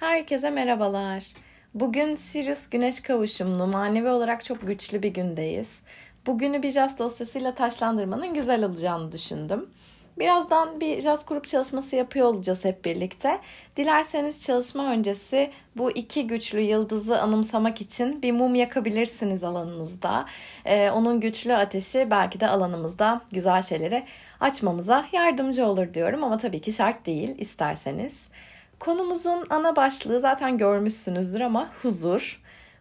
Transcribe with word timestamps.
Herkese 0.00 0.50
merhabalar. 0.50 1.24
Bugün 1.74 2.16
Sirius 2.16 2.70
Güneş 2.70 3.00
kavuşumlu, 3.00 3.66
manevi 3.66 4.08
olarak 4.08 4.44
çok 4.44 4.66
güçlü 4.66 5.02
bir 5.02 5.08
gündeyiz. 5.08 5.82
Bugünü 6.26 6.62
bir 6.62 6.70
jazz 6.70 6.98
dosyasıyla 6.98 7.54
taşlandırmanın 7.54 8.34
güzel 8.34 8.64
olacağını 8.64 9.12
düşündüm. 9.12 9.70
Birazdan 10.18 10.80
bir 10.80 11.00
jazz 11.00 11.26
grup 11.26 11.46
çalışması 11.46 11.96
yapıyor 11.96 12.26
olacağız 12.26 12.64
hep 12.64 12.84
birlikte. 12.84 13.40
Dilerseniz 13.76 14.44
çalışma 14.44 14.92
öncesi 14.92 15.50
bu 15.76 15.90
iki 15.90 16.26
güçlü 16.26 16.60
yıldızı 16.60 17.20
anımsamak 17.20 17.80
için 17.80 18.22
bir 18.22 18.32
mum 18.32 18.54
yakabilirsiniz 18.54 19.44
alanınızda. 19.44 20.26
Ee, 20.64 20.90
onun 20.90 21.20
güçlü 21.20 21.54
ateşi 21.54 22.10
belki 22.10 22.40
de 22.40 22.48
alanımızda 22.48 23.20
güzel 23.32 23.62
şeyleri 23.62 24.04
açmamıza 24.40 25.06
yardımcı 25.12 25.66
olur 25.66 25.94
diyorum 25.94 26.24
ama 26.24 26.38
tabii 26.38 26.60
ki 26.60 26.72
şart 26.72 27.06
değil 27.06 27.34
isterseniz. 27.38 28.30
Konumuzun 28.80 29.46
ana 29.50 29.76
başlığı 29.76 30.20
zaten 30.20 30.58
görmüşsünüzdür 30.58 31.40
ama 31.40 31.68
huzur. 31.82 32.40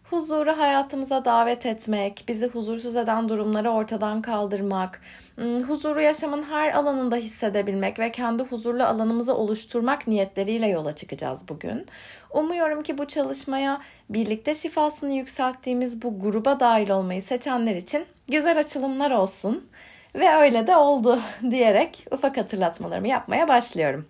Huzuru 0.10 0.58
hayatımıza 0.58 1.26
davet 1.26 1.66
etmek, 1.66 2.24
bizi 2.28 2.48
huzursuz 2.48 2.96
eden 2.96 3.30
durumları 3.30 3.70
ortadan 3.70 4.22
kaldırmak, 4.22 5.02
hmm, 5.36 5.64
huzuru 5.64 6.02
yaşamın 6.02 6.44
her 6.44 6.72
alanında 6.74 7.16
hissedebilmek 7.16 8.00
ve 8.00 8.12
kendi 8.12 8.44
huzurlu 8.44 8.84
alanımızı 8.84 9.36
oluşturmak 9.36 10.08
niyetleriyle 10.08 10.68
yola 10.68 10.92
çıkacağız 10.92 11.50
bugün. 11.50 11.86
Umuyorum 12.32 12.84
ki 12.84 12.98
bu 12.98 13.06
çalışmaya 13.06 13.82
birlikte 14.10 14.54
şifasını 14.54 15.14
yükselttiğimiz 15.14 16.02
bu 16.02 16.20
gruba 16.20 16.60
dahil 16.60 16.90
olmayı 16.90 17.22
seçenler 17.22 17.76
için 17.76 18.06
güzel 18.28 18.60
açılımlar 18.60 19.12
olsun. 19.12 19.70
Ve 20.16 20.36
öyle 20.36 20.68
de 20.68 20.76
oldu 20.76 21.20
diyerek 21.52 22.06
ufak 22.12 22.38
hatırlatmalarımı 22.38 23.08
yapmaya 23.08 23.48
başlıyorum. 23.48 24.06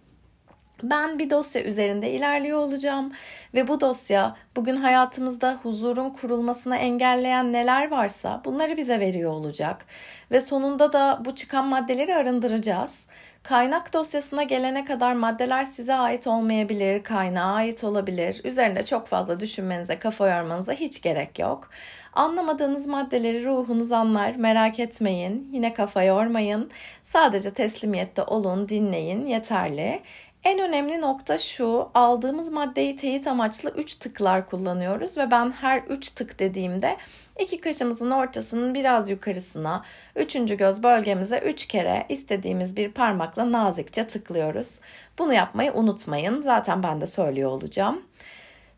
Ben 0.84 1.20
bir 1.20 1.30
dosya 1.30 1.64
üzerinde 1.64 2.12
ilerliyor 2.12 2.60
olacağım 2.60 3.12
ve 3.54 3.68
bu 3.68 3.80
dosya 3.80 4.36
bugün 4.56 4.76
hayatımızda 4.76 5.60
huzurun 5.64 6.10
kurulmasına 6.10 6.78
engelleyen 6.78 7.54
neler 7.54 7.92
varsa 7.92 8.42
bunları 8.46 8.78
bize 8.78 9.00
veriyor 9.00 9.32
olacak 9.32 9.86
ve 10.32 10.42
sonunda 10.42 10.94
da 10.94 11.22
bu 11.26 11.36
çıkan 11.36 11.66
maddeleri 11.66 12.16
arındıracağız. 12.16 13.08
Kaynak 13.44 13.94
dosyasına 13.94 14.44
gelene 14.44 14.86
kadar 14.86 15.14
maddeler 15.14 15.66
size 15.66 15.94
ait 15.94 16.28
olmayabilir, 16.28 17.04
kaynağa 17.04 17.54
ait 17.54 17.84
olabilir. 17.84 18.42
Üzerinde 18.44 18.84
çok 18.84 19.08
fazla 19.08 19.40
düşünmenize, 19.40 20.00
kafa 20.00 20.28
yormanıza 20.28 20.74
hiç 20.74 21.02
gerek 21.02 21.40
yok. 21.40 21.70
Anlamadığınız 22.14 22.88
maddeleri 22.88 23.46
ruhunuz 23.46 23.92
anlar, 23.92 24.36
merak 24.36 24.80
etmeyin. 24.80 25.50
Yine 25.52 25.74
kafa 25.74 26.04
yormayın. 26.04 26.70
Sadece 27.04 27.54
teslimiyette 27.54 28.24
olun, 28.24 28.70
dinleyin, 28.70 29.26
yeterli. 29.26 30.02
En 30.44 30.60
önemli 30.60 31.02
nokta 31.02 31.38
şu, 31.38 31.90
aldığımız 31.94 32.50
maddeyi 32.52 32.96
teyit 32.96 33.28
amaçlı 33.28 33.70
3 33.70 33.96
tıklar 33.96 34.50
kullanıyoruz 34.50 35.18
ve 35.18 35.32
ben 35.32 35.52
her 35.52 35.80
3 35.80 36.12
tık 36.12 36.40
dediğimde 36.40 36.98
iki 37.40 37.62
kaşımızın 37.62 38.12
ortasının 38.12 38.76
biraz 38.76 39.10
yukarısına, 39.10 39.84
üçüncü 40.16 40.58
göz 40.58 40.84
bölgemize 40.84 41.40
3 41.40 41.66
kere 41.68 42.06
istediğimiz 42.10 42.78
bir 42.78 42.92
parmakla 42.92 43.52
nazikçe 43.52 44.08
tıklıyoruz. 44.08 44.80
Bunu 45.20 45.34
yapmayı 45.34 45.74
unutmayın. 45.74 46.42
Zaten 46.42 46.84
ben 46.84 47.02
de 47.02 47.08
söylüyor 47.08 47.52
olacağım. 47.52 48.02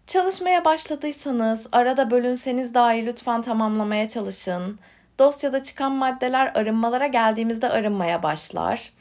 Çalışmaya 0.07 0.65
başladıysanız, 0.65 1.67
arada 1.71 2.11
bölünseniz 2.11 2.73
dahi 2.73 3.05
lütfen 3.05 3.41
tamamlamaya 3.41 4.09
çalışın. 4.09 4.79
Dosyada 5.19 5.63
çıkan 5.63 5.91
maddeler 5.91 6.51
arınmalara 6.55 7.07
geldiğimizde 7.07 7.69
arınmaya 7.69 8.23
başlar. 8.23 8.91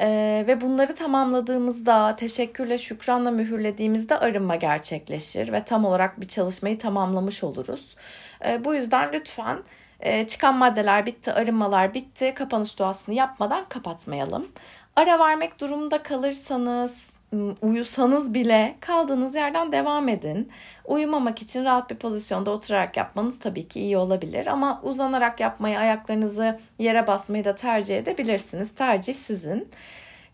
Ee, 0.00 0.44
ve 0.46 0.60
bunları 0.60 0.94
tamamladığımızda, 0.94 2.16
teşekkürle, 2.16 2.78
şükranla 2.78 3.30
mühürlediğimizde 3.30 4.18
arınma 4.18 4.56
gerçekleşir 4.56 5.52
ve 5.52 5.64
tam 5.64 5.84
olarak 5.84 6.20
bir 6.20 6.28
çalışmayı 6.28 6.78
tamamlamış 6.78 7.44
oluruz. 7.44 7.96
Ee, 8.44 8.64
bu 8.64 8.74
yüzden 8.74 9.12
lütfen 9.12 9.58
e, 10.00 10.26
çıkan 10.26 10.56
maddeler 10.56 11.06
bitti, 11.06 11.32
arınmalar 11.32 11.94
bitti, 11.94 12.34
kapanış 12.34 12.78
duasını 12.78 13.14
yapmadan 13.14 13.68
kapatmayalım. 13.68 14.48
Ara 14.96 15.18
vermek 15.18 15.60
durumunda 15.60 16.02
kalırsanız, 16.02 17.14
uyusanız 17.62 18.34
bile 18.34 18.76
kaldığınız 18.80 19.34
yerden 19.34 19.72
devam 19.72 20.08
edin. 20.08 20.48
Uyumamak 20.84 21.42
için 21.42 21.64
rahat 21.64 21.90
bir 21.90 21.96
pozisyonda 21.96 22.50
oturarak 22.50 22.96
yapmanız 22.96 23.38
tabii 23.38 23.68
ki 23.68 23.80
iyi 23.80 23.98
olabilir 23.98 24.46
ama 24.46 24.80
uzanarak 24.82 25.40
yapmayı, 25.40 25.78
ayaklarınızı 25.78 26.60
yere 26.78 27.06
basmayı 27.06 27.44
da 27.44 27.54
tercih 27.54 27.98
edebilirsiniz. 27.98 28.74
Tercih 28.74 29.14
sizin. 29.14 29.68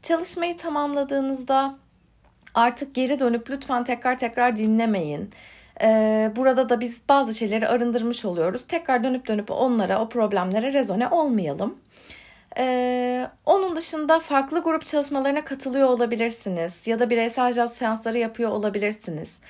Çalışmayı 0.02 0.56
tamamladığınızda 0.56 1.76
artık 2.54 2.94
geri 2.94 3.18
dönüp 3.18 3.50
lütfen 3.50 3.84
tekrar 3.84 4.18
tekrar 4.18 4.56
dinlemeyin. 4.56 5.30
Ee, 5.82 6.32
burada 6.36 6.68
da 6.68 6.80
biz 6.80 7.02
bazı 7.08 7.34
şeyleri 7.34 7.68
arındırmış 7.68 8.24
oluyoruz. 8.24 8.64
Tekrar 8.64 9.04
dönüp 9.04 9.28
dönüp 9.28 9.50
onlara, 9.50 10.00
o 10.00 10.08
problemlere 10.08 10.72
rezone 10.72 11.08
olmayalım. 11.08 11.78
Ee, 12.58 13.26
onun 13.46 13.76
dışında 13.76 14.20
farklı 14.20 14.62
grup 14.62 14.84
çalışmalarına 14.84 15.44
katılıyor 15.44 15.88
olabilirsiniz 15.88 16.86
ya 16.86 16.98
da 16.98 17.10
bireysel 17.10 17.52
jazz 17.52 17.74
seansları 17.74 18.18
yapıyor 18.18 18.50
olabilirsiniz. 18.50 19.40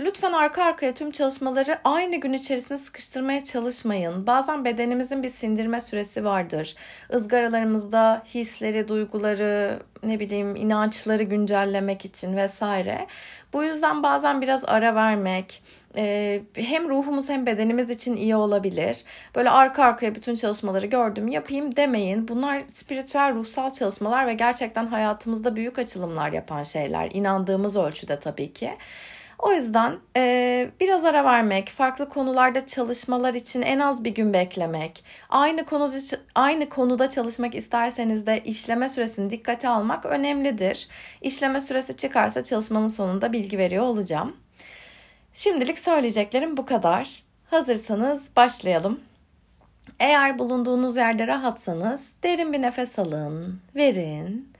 Lütfen 0.00 0.32
arka 0.32 0.64
arkaya 0.64 0.94
tüm 0.94 1.10
çalışmaları 1.10 1.78
aynı 1.84 2.16
gün 2.16 2.32
içerisinde 2.32 2.78
sıkıştırmaya 2.78 3.44
çalışmayın. 3.44 4.26
Bazen 4.26 4.64
bedenimizin 4.64 5.22
bir 5.22 5.28
sindirme 5.28 5.80
süresi 5.80 6.24
vardır. 6.24 6.76
Izgaralarımızda 7.14 8.22
hisleri, 8.34 8.88
duyguları, 8.88 9.82
ne 10.02 10.20
bileyim 10.20 10.56
inançları 10.56 11.22
güncellemek 11.22 12.04
için 12.04 12.36
vesaire. 12.36 13.06
Bu 13.52 13.64
yüzden 13.64 14.02
bazen 14.02 14.42
biraz 14.42 14.64
ara 14.64 14.94
vermek 14.94 15.62
e, 15.96 16.42
hem 16.56 16.88
ruhumuz 16.88 17.28
hem 17.28 17.46
bedenimiz 17.46 17.90
için 17.90 18.16
iyi 18.16 18.36
olabilir. 18.36 19.04
Böyle 19.34 19.50
arka 19.50 19.84
arkaya 19.84 20.14
bütün 20.14 20.34
çalışmaları 20.34 20.86
gördüm 20.86 21.28
yapayım 21.28 21.76
demeyin. 21.76 22.28
Bunlar 22.28 22.62
spiritüel 22.66 23.34
ruhsal 23.34 23.70
çalışmalar 23.70 24.26
ve 24.26 24.34
gerçekten 24.34 24.86
hayatımızda 24.86 25.56
büyük 25.56 25.78
açılımlar 25.78 26.32
yapan 26.32 26.62
şeyler. 26.62 27.10
İnandığımız 27.12 27.76
ölçüde 27.76 28.18
tabii 28.18 28.52
ki. 28.52 28.70
O 29.38 29.52
yüzden 29.52 29.98
e, 30.16 30.70
biraz 30.80 31.04
ara 31.04 31.24
vermek, 31.24 31.68
farklı 31.68 32.08
konularda 32.08 32.66
çalışmalar 32.66 33.34
için 33.34 33.62
en 33.62 33.78
az 33.78 34.04
bir 34.04 34.14
gün 34.14 34.32
beklemek, 34.32 35.04
aynı 35.28 35.64
konuda 35.64 35.96
aynı 36.34 36.68
konuda 36.68 37.08
çalışmak 37.08 37.54
isterseniz 37.54 38.26
de 38.26 38.40
işleme 38.44 38.88
süresini 38.88 39.30
dikkate 39.30 39.68
almak 39.68 40.06
önemlidir. 40.06 40.88
İşleme 41.22 41.60
süresi 41.60 41.96
çıkarsa 41.96 42.44
çalışmanın 42.44 42.88
sonunda 42.88 43.32
bilgi 43.32 43.58
veriyor 43.58 43.84
olacağım. 43.84 44.43
Şimdilik 45.34 45.78
söyleyeceklerim 45.78 46.56
bu 46.56 46.66
kadar. 46.66 47.22
Hazırsanız 47.50 48.36
başlayalım. 48.36 49.00
Eğer 50.00 50.38
bulunduğunuz 50.38 50.96
yerde 50.96 51.26
rahatsanız 51.26 52.16
derin 52.22 52.52
bir 52.52 52.62
nefes 52.62 52.98
alın, 52.98 53.60
verin 53.74 54.52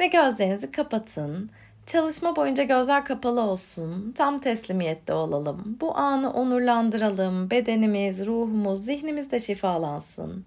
ve 0.00 0.06
gözlerinizi 0.06 0.72
kapatın. 0.72 1.50
Çalışma 1.86 2.36
boyunca 2.36 2.64
gözler 2.64 3.04
kapalı 3.04 3.40
olsun. 3.40 4.12
Tam 4.12 4.40
teslimiyette 4.40 5.12
olalım. 5.12 5.76
Bu 5.80 5.96
anı 5.96 6.32
onurlandıralım. 6.32 7.50
Bedenimiz, 7.50 8.26
ruhumuz, 8.26 8.84
zihnimiz 8.84 9.30
de 9.30 9.40
şifalansın. 9.40 10.44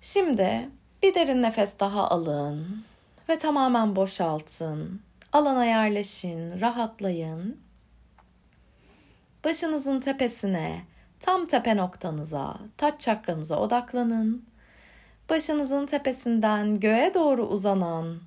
Şimdi 0.00 0.68
bir 1.02 1.14
derin 1.14 1.42
nefes 1.42 1.80
daha 1.80 2.10
alın 2.10 2.84
ve 3.28 3.38
tamamen 3.38 3.96
boşaltın. 3.96 5.00
Alana 5.32 5.64
yerleşin, 5.64 6.60
rahatlayın. 6.60 7.65
Başınızın 9.46 10.00
tepesine, 10.00 10.80
tam 11.20 11.46
tepe 11.46 11.76
noktanıza, 11.76 12.58
taç 12.76 13.00
çakranıza 13.00 13.60
odaklanın. 13.60 14.44
Başınızın 15.30 15.86
tepesinden 15.86 16.80
göğe 16.80 17.14
doğru 17.14 17.46
uzanan 17.46 18.20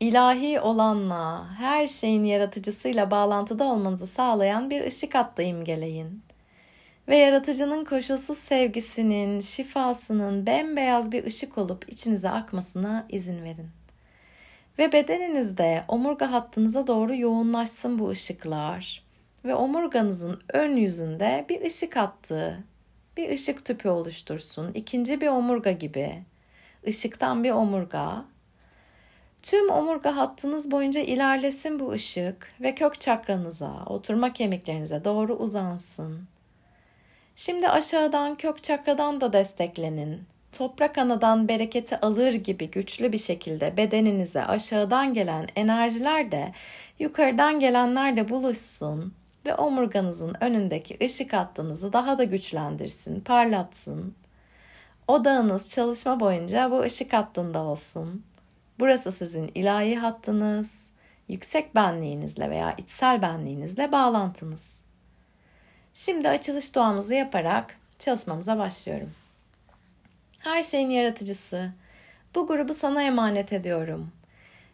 ilahi 0.00 0.60
olanla, 0.60 1.50
her 1.58 1.86
şeyin 1.86 2.24
yaratıcısıyla 2.24 3.10
bağlantıda 3.10 3.64
olmanızı 3.64 4.06
sağlayan 4.06 4.70
bir 4.70 4.86
ışık 4.86 5.14
hattı 5.14 5.42
imgeleyin. 5.42 6.22
Ve 7.08 7.16
yaratıcının 7.16 7.84
koşulsuz 7.84 8.38
sevgisinin, 8.38 9.40
şifasının 9.40 10.46
bembeyaz 10.46 11.12
bir 11.12 11.24
ışık 11.24 11.58
olup 11.58 11.88
içinize 11.88 12.30
akmasına 12.30 13.06
izin 13.08 13.44
verin. 13.44 13.70
Ve 14.78 14.92
bedeninizde 14.92 15.84
omurga 15.88 16.32
hattınıza 16.32 16.86
doğru 16.86 17.14
yoğunlaşsın 17.14 17.98
bu 17.98 18.08
ışıklar. 18.10 19.09
Ve 19.44 19.54
omurganızın 19.54 20.42
ön 20.52 20.76
yüzünde 20.76 21.46
bir 21.48 21.60
ışık 21.66 21.96
hattı, 21.96 22.64
bir 23.16 23.30
ışık 23.30 23.64
tüpü 23.64 23.88
oluştursun. 23.88 24.72
İkinci 24.74 25.20
bir 25.20 25.28
omurga 25.28 25.72
gibi. 25.72 26.22
Işıktan 26.84 27.44
bir 27.44 27.50
omurga 27.50 28.24
Tüm 29.42 29.70
omurga 29.70 30.16
hattınız 30.16 30.70
boyunca 30.70 31.00
ilerlesin 31.00 31.80
bu 31.80 31.90
ışık 31.90 32.52
ve 32.60 32.74
kök 32.74 33.00
çakranıza, 33.00 33.84
oturma 33.86 34.32
kemiklerinize 34.32 35.04
doğru 35.04 35.34
uzansın. 35.34 36.20
Şimdi 37.36 37.68
aşağıdan 37.68 38.36
kök 38.36 38.62
çakradan 38.62 39.20
da 39.20 39.32
desteklenin. 39.32 40.22
Toprak 40.52 40.98
anadan 40.98 41.48
bereketi 41.48 41.96
alır 41.96 42.32
gibi 42.32 42.70
güçlü 42.70 43.12
bir 43.12 43.18
şekilde 43.18 43.76
bedeninize 43.76 44.44
aşağıdan 44.44 45.14
gelen 45.14 45.46
enerjiler 45.56 46.32
de 46.32 46.52
yukarıdan 46.98 47.60
gelenlerle 47.60 48.28
buluşsun 48.28 49.14
ve 49.46 49.54
omurganızın 49.54 50.34
önündeki 50.40 50.98
ışık 51.04 51.32
hattınızı 51.32 51.92
daha 51.92 52.18
da 52.18 52.24
güçlendirsin, 52.24 53.20
parlatsın. 53.20 54.14
Odağınız 55.08 55.70
çalışma 55.70 56.20
boyunca 56.20 56.70
bu 56.70 56.82
ışık 56.82 57.12
hattında 57.12 57.62
olsun. 57.62 58.24
Burası 58.78 59.12
sizin 59.12 59.50
ilahi 59.54 59.96
hattınız, 59.96 60.90
yüksek 61.28 61.74
benliğinizle 61.74 62.50
veya 62.50 62.74
içsel 62.78 63.22
benliğinizle 63.22 63.92
bağlantınız. 63.92 64.82
Şimdi 65.94 66.28
açılış 66.28 66.74
duamızı 66.74 67.14
yaparak 67.14 67.76
çalışmamıza 67.98 68.58
başlıyorum. 68.58 69.12
Her 70.38 70.62
şeyin 70.62 70.90
yaratıcısı, 70.90 71.72
bu 72.34 72.46
grubu 72.46 72.74
sana 72.74 73.02
emanet 73.02 73.52
ediyorum. 73.52 74.12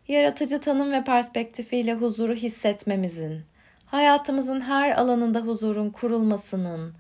Yaratıcı 0.09 0.61
tanım 0.61 0.93
ve 0.93 1.05
perspektifiyle 1.05 1.95
huzuru 1.95 2.35
hissetmemizin, 2.35 3.45
hayatımızın 3.87 4.61
her 4.61 4.99
alanında 4.99 5.41
huzurun 5.41 5.91
kurulmasının, 5.91 6.95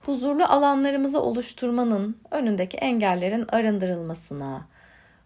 huzurlu 0.00 0.44
alanlarımızı 0.44 1.22
oluşturmanın 1.22 2.16
önündeki 2.30 2.76
engellerin 2.76 3.44
arındırılmasına, 3.48 4.66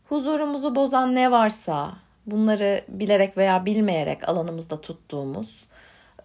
huzurumuzu 0.09 0.75
bozan 0.75 1.15
ne 1.15 1.31
varsa 1.31 1.93
bunları 2.27 2.81
bilerek 2.89 3.37
veya 3.37 3.67
bilmeyerek 3.67 4.29
alanımızda 4.29 4.81
tuttuğumuz 4.81 5.69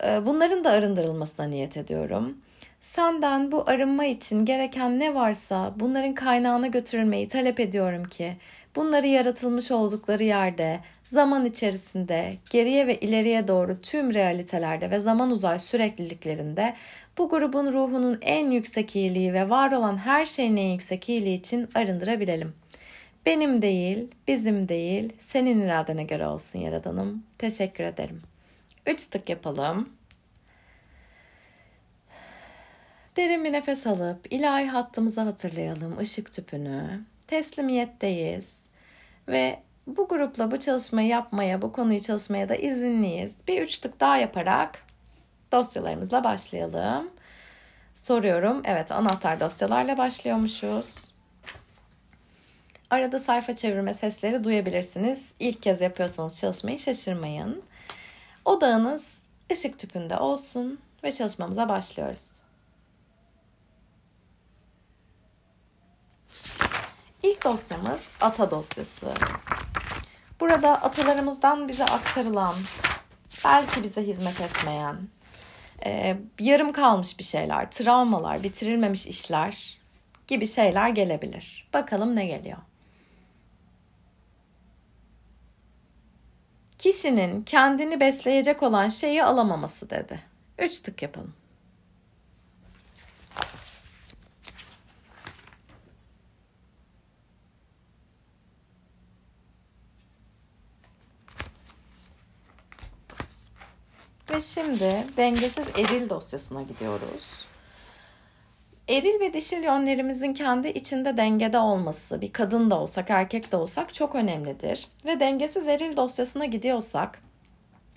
e, 0.03 0.25
bunların 0.25 0.63
da 0.63 0.69
arındırılmasına 0.69 1.45
niyet 1.45 1.77
ediyorum. 1.77 2.37
Senden 2.81 3.51
bu 3.51 3.63
arınma 3.69 4.05
için 4.05 4.45
gereken 4.45 4.99
ne 4.99 5.15
varsa 5.15 5.73
bunların 5.75 6.13
kaynağına 6.13 6.67
götürülmeyi 6.67 7.27
talep 7.27 7.59
ediyorum 7.59 8.03
ki 8.03 8.37
bunları 8.75 9.07
yaratılmış 9.07 9.71
oldukları 9.71 10.23
yerde, 10.23 10.79
zaman 11.03 11.45
içerisinde, 11.45 12.37
geriye 12.49 12.87
ve 12.87 12.95
ileriye 12.95 13.47
doğru 13.47 13.79
tüm 13.79 14.13
realitelerde 14.13 14.91
ve 14.91 14.99
zaman 14.99 15.31
uzay 15.31 15.59
sürekliliklerinde 15.59 16.75
bu 17.17 17.29
grubun 17.29 17.73
ruhunun 17.73 18.19
en 18.21 18.51
yüksek 18.51 18.95
iyiliği 18.95 19.33
ve 19.33 19.49
var 19.49 19.71
olan 19.71 19.97
her 19.97 20.25
şeyin 20.25 20.57
en 20.57 20.71
yüksek 20.71 21.09
iyiliği 21.09 21.37
için 21.37 21.69
arındırabilelim. 21.75 22.53
Benim 23.25 23.61
değil, 23.61 24.07
bizim 24.27 24.69
değil, 24.69 25.13
senin 25.19 25.61
iradene 25.61 26.03
göre 26.03 26.27
olsun 26.27 26.59
Yaradanım. 26.59 27.23
Teşekkür 27.37 27.83
ederim. 27.83 28.21
Üç 28.85 29.05
tık 29.05 29.29
yapalım. 29.29 29.89
Derin 33.17 33.43
bir 33.43 33.51
nefes 33.51 33.87
alıp 33.87 34.33
ilahi 34.33 34.65
hattımızı 34.65 35.21
hatırlayalım, 35.21 35.97
ışık 35.97 36.33
tüpünü. 36.33 37.10
Teslimiyetteyiz 37.31 38.65
ve 39.27 39.59
bu 39.87 40.07
grupla 40.07 40.51
bu 40.51 40.59
çalışmayı 40.59 41.07
yapmaya, 41.07 41.61
bu 41.61 41.71
konuyu 41.71 41.99
çalışmaya 41.99 42.49
da 42.49 42.55
izinliyiz. 42.55 43.47
Bir 43.47 43.61
üç 43.61 43.83
daha 43.99 44.17
yaparak 44.17 44.85
dosyalarımızla 45.51 46.23
başlayalım. 46.23 47.09
Soruyorum. 47.93 48.61
Evet 48.65 48.91
anahtar 48.91 49.39
dosyalarla 49.39 49.97
başlıyormuşuz. 49.97 51.15
Arada 52.89 53.19
sayfa 53.19 53.55
çevirme 53.55 53.93
sesleri 53.93 54.43
duyabilirsiniz. 54.43 55.33
İlk 55.39 55.63
kez 55.63 55.81
yapıyorsanız 55.81 56.39
çalışmayı 56.39 56.79
şaşırmayın. 56.79 57.63
Odağınız 58.45 59.23
ışık 59.51 59.79
tüpünde 59.79 60.17
olsun 60.17 60.79
ve 61.03 61.11
çalışmamıza 61.11 61.69
başlıyoruz. 61.69 62.41
İlk 67.23 67.45
dosyamız 67.45 68.11
ata 68.21 68.51
dosyası. 68.51 69.13
Burada 70.39 70.81
atalarımızdan 70.81 71.67
bize 71.67 71.85
aktarılan, 71.85 72.55
belki 73.45 73.83
bize 73.83 74.07
hizmet 74.07 74.41
etmeyen, 74.41 74.97
e, 75.85 76.17
yarım 76.39 76.71
kalmış 76.71 77.19
bir 77.19 77.23
şeyler, 77.23 77.71
travmalar, 77.71 78.43
bitirilmemiş 78.43 79.07
işler 79.07 79.77
gibi 80.27 80.47
şeyler 80.47 80.89
gelebilir. 80.89 81.69
Bakalım 81.73 82.15
ne 82.15 82.25
geliyor. 82.25 82.57
Kişinin 86.77 87.43
kendini 87.43 87.99
besleyecek 87.99 88.63
olan 88.63 88.87
şeyi 88.87 89.23
alamaması 89.23 89.89
dedi. 89.89 90.19
Üç 90.57 90.81
tık 90.81 91.01
yapalım. 91.01 91.33
Ve 104.33 104.41
şimdi 104.41 105.05
dengesiz 105.17 105.67
eril 105.77 106.09
dosyasına 106.09 106.61
gidiyoruz. 106.61 107.45
Eril 108.87 109.19
ve 109.19 109.33
dişil 109.33 109.63
yönlerimizin 109.63 110.33
kendi 110.33 110.67
içinde 110.67 111.17
dengede 111.17 111.57
olması, 111.57 112.21
bir 112.21 112.33
kadın 112.33 112.71
da 112.71 112.79
olsak, 112.79 113.09
erkek 113.09 113.51
de 113.51 113.55
olsak 113.55 113.93
çok 113.93 114.15
önemlidir. 114.15 114.87
Ve 115.05 115.19
dengesiz 115.19 115.67
eril 115.67 115.97
dosyasına 115.97 116.45
gidiyorsak, 116.45 117.21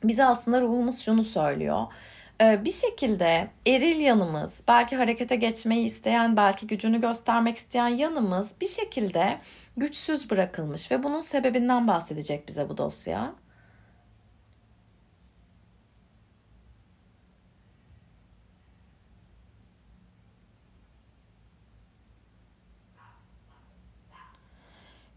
bize 0.04 0.25
aslında 0.25 0.60
ruhumuz 0.60 1.00
şunu 1.00 1.25
söylüyor. 1.25 1.86
Ee, 2.40 2.64
bir 2.64 2.72
şekilde 2.72 3.48
eril 3.66 4.00
yanımız, 4.00 4.64
belki 4.69 4.96
harekete 4.96 5.37
geçmeyi 5.37 5.87
isteyen, 5.87 6.37
belki 6.37 6.66
gücünü 6.66 7.00
göstermek 7.00 7.56
isteyen 7.56 7.88
yanımız 7.88 8.54
bir 8.60 8.66
şekilde 8.66 9.38
güçsüz 9.76 10.30
bırakılmış 10.30 10.90
ve 10.90 11.02
bunun 11.02 11.20
sebebinden 11.20 11.88
bahsedecek 11.88 12.48
bize 12.48 12.69
bu 12.69 12.76
dosya. 12.76 13.44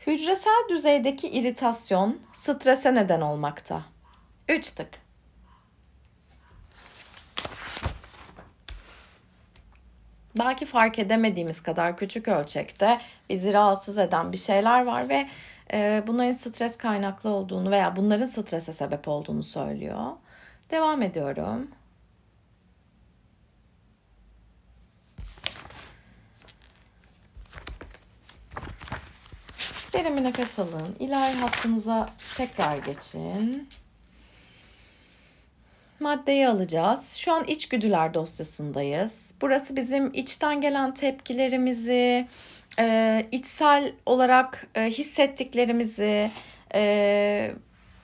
Hücresel 0.08 0.70
düzeydeki 0.70 1.30
iritasyon 1.30 2.20
strese 2.32 2.96
neden 2.96 3.22
olmakta. 3.22 3.84
3 4.50 4.72
tık. 4.72 4.90
Belki 10.40 10.66
fark 10.66 11.00
edemediğimiz 11.00 11.62
kadar 11.62 11.98
küçük 11.98 12.28
ölçekte 12.28 13.02
bizi 13.30 13.54
rahatsız 13.54 13.98
eden 13.98 14.32
bir 14.32 14.38
şeyler 14.38 14.86
var 14.86 15.10
ve 15.10 15.28
e, 15.74 16.04
bunların 16.08 16.32
stres 16.32 16.78
kaynaklı 16.78 17.30
olduğunu 17.30 17.72
veya 17.72 17.96
bunların 17.96 18.26
strese 18.26 18.74
sebep 18.74 19.08
olduğunu 19.08 19.44
söylüyor. 19.44 20.06
Devam 20.72 21.02
ediyorum. 21.02 21.72
Derin 29.98 30.18
bir 30.18 30.24
nefes 30.24 30.60
alın. 30.60 30.96
İlahi 31.00 31.36
hattınıza 31.36 32.10
tekrar 32.38 32.78
geçin. 32.78 33.70
Maddeyi 36.00 36.48
alacağız. 36.48 37.14
Şu 37.14 37.34
an 37.34 37.44
içgüdüler 37.44 38.14
dosyasındayız. 38.14 39.36
Burası 39.42 39.76
bizim 39.76 40.14
içten 40.14 40.62
gelen 40.62 40.94
tepkilerimizi, 40.94 42.28
e, 42.80 43.26
içsel 43.32 43.94
olarak 44.06 44.68
e, 44.76 44.84
hissettiklerimizi 44.86 46.32
e, 46.74 47.52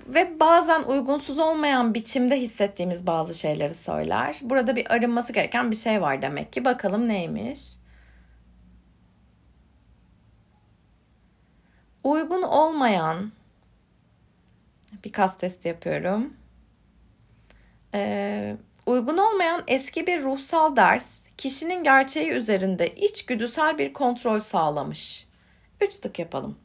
ve 0.07 0.39
bazen 0.39 0.83
uygunsuz 0.83 1.39
olmayan 1.39 1.93
biçimde 1.93 2.41
hissettiğimiz 2.41 3.07
bazı 3.07 3.33
şeyleri 3.33 3.73
söyler. 3.73 4.39
Burada 4.41 4.75
bir 4.75 4.93
arınması 4.93 5.33
gereken 5.33 5.71
bir 5.71 5.75
şey 5.75 6.01
var 6.01 6.21
demek 6.21 6.53
ki. 6.53 6.65
Bakalım 6.65 7.07
neymiş? 7.07 7.82
Uygun 12.03 12.41
olmayan 12.41 13.31
bir 15.05 15.11
kas 15.11 15.37
testi 15.37 15.67
yapıyorum. 15.67 16.33
Ee, 17.95 18.55
uygun 18.85 19.17
olmayan 19.17 19.63
eski 19.67 20.07
bir 20.07 20.23
ruhsal 20.23 20.75
ders 20.75 21.23
kişinin 21.37 21.83
gerçeği 21.83 22.29
üzerinde 22.29 22.87
içgüdüsel 22.87 23.77
bir 23.77 23.93
kontrol 23.93 24.39
sağlamış. 24.39 25.27
Üç 25.81 25.99
tık 25.99 26.19
yapalım. 26.19 26.57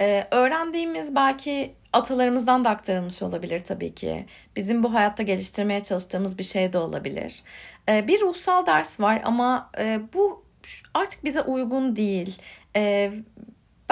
Ee, 0.00 0.26
öğrendiğimiz 0.30 1.14
belki 1.14 1.74
atalarımızdan 1.92 2.64
da 2.64 2.70
aktarılmış 2.70 3.22
olabilir 3.22 3.60
tabii 3.60 3.94
ki. 3.94 4.26
Bizim 4.56 4.82
bu 4.82 4.94
hayatta 4.94 5.22
geliştirmeye 5.22 5.82
çalıştığımız 5.82 6.38
bir 6.38 6.44
şey 6.44 6.72
de 6.72 6.78
olabilir. 6.78 7.42
Ee, 7.88 8.08
bir 8.08 8.20
ruhsal 8.20 8.66
ders 8.66 9.00
var 9.00 9.22
ama 9.24 9.70
e, 9.78 10.00
bu 10.14 10.44
artık 10.94 11.24
bize 11.24 11.40
uygun 11.40 11.96
değil. 11.96 12.38
Ee, 12.76 13.12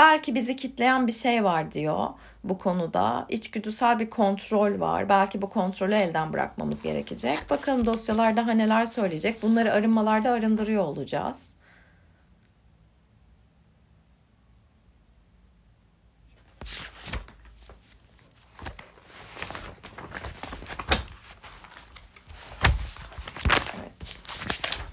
Belki 0.02 0.34
bizi 0.34 0.56
kitleyen 0.56 1.06
bir 1.06 1.12
şey 1.12 1.44
var 1.44 1.72
diyor 1.72 2.08
bu 2.44 2.58
konuda. 2.58 3.26
İçgüdüsel 3.28 3.98
bir 3.98 4.10
kontrol 4.10 4.80
var. 4.80 5.08
Belki 5.08 5.42
bu 5.42 5.50
kontrolü 5.50 5.94
elden 5.94 6.32
bırakmamız 6.32 6.82
gerekecek. 6.82 7.50
Bakalım 7.50 7.86
dosyalar 7.86 8.36
daha 8.36 8.52
neler 8.52 8.86
söyleyecek. 8.86 9.42
Bunları 9.42 9.72
arınmalarda 9.72 10.30
arındırıyor 10.30 10.84
olacağız. 10.84 11.54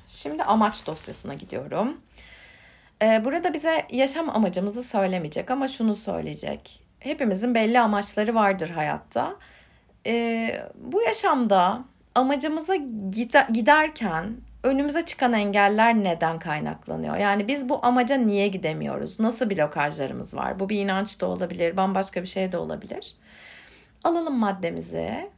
Şimdi 0.08 0.44
amaç 0.44 0.88
dosyasına 0.88 1.34
gidiyorum. 1.34 1.98
Ee, 3.03 3.25
burada 3.25 3.53
bize 3.53 3.88
yaşam 3.91 4.29
amacımızı 4.29 4.84
söylemeyecek 4.84 5.51
ama 5.51 5.68
şunu 5.68 5.96
söyleyecek. 5.96 6.84
Hepimizin 7.00 7.56
belli 7.56 7.79
amaçları 7.79 8.36
vardır 8.36 8.70
hayatta. 8.70 9.36
Ee, 10.06 10.62
bu 10.75 11.01
yaşamda 11.01 11.86
amacımıza 12.15 12.75
giderken 13.53 14.38
önümüze 14.63 15.06
çıkan 15.06 15.34
engeller 15.34 15.96
neden 15.96 16.39
kaynaklanıyor? 16.39 17.18
Yani 17.18 17.48
biz 17.48 17.70
bu 17.70 17.86
amaca 17.86 18.15
niye 18.15 18.48
gidemiyoruz? 18.48 19.20
Nasıl 19.20 19.50
blokajlarımız 19.50 20.36
var? 20.36 20.60
Bu 20.60 20.70
bir 20.70 20.77
inanç 20.79 21.22
da 21.22 21.25
olabilir, 21.25 21.77
bambaşka 21.77 22.22
bir 22.22 22.27
şey 22.27 22.51
de 22.51 22.58
olabilir. 22.58 23.15
Alalım 24.03 24.38
maddemizi. 24.38 25.29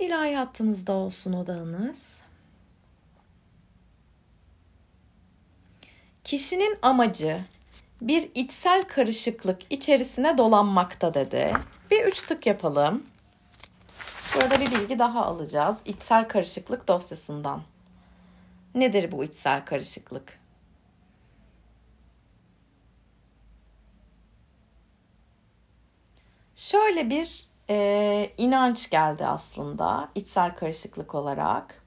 İlahi 0.00 0.34
hattınızda 0.36 0.92
olsun 0.92 1.32
odağınız. 1.32 2.22
Kişinin 6.24 6.78
amacı 6.82 7.44
bir 8.00 8.30
içsel 8.34 8.82
karışıklık 8.82 9.62
içerisine 9.70 10.38
dolanmakta 10.38 11.14
dedi. 11.14 11.52
Bir 11.90 12.04
üç 12.04 12.22
tık 12.22 12.46
yapalım. 12.46 13.06
Burada 14.34 14.60
bir 14.60 14.70
bilgi 14.70 14.98
daha 14.98 15.24
alacağız. 15.26 15.80
İçsel 15.84 16.28
karışıklık 16.28 16.88
dosyasından. 16.88 17.62
Nedir 18.74 19.12
bu 19.12 19.24
içsel 19.24 19.64
karışıklık? 19.64 20.38
Şöyle 26.54 27.10
bir 27.10 27.46
e, 27.70 28.30
inanç 28.38 28.90
geldi 28.90 29.26
aslında 29.26 30.08
içsel 30.14 30.56
karışıklık 30.56 31.14
olarak. 31.14 31.81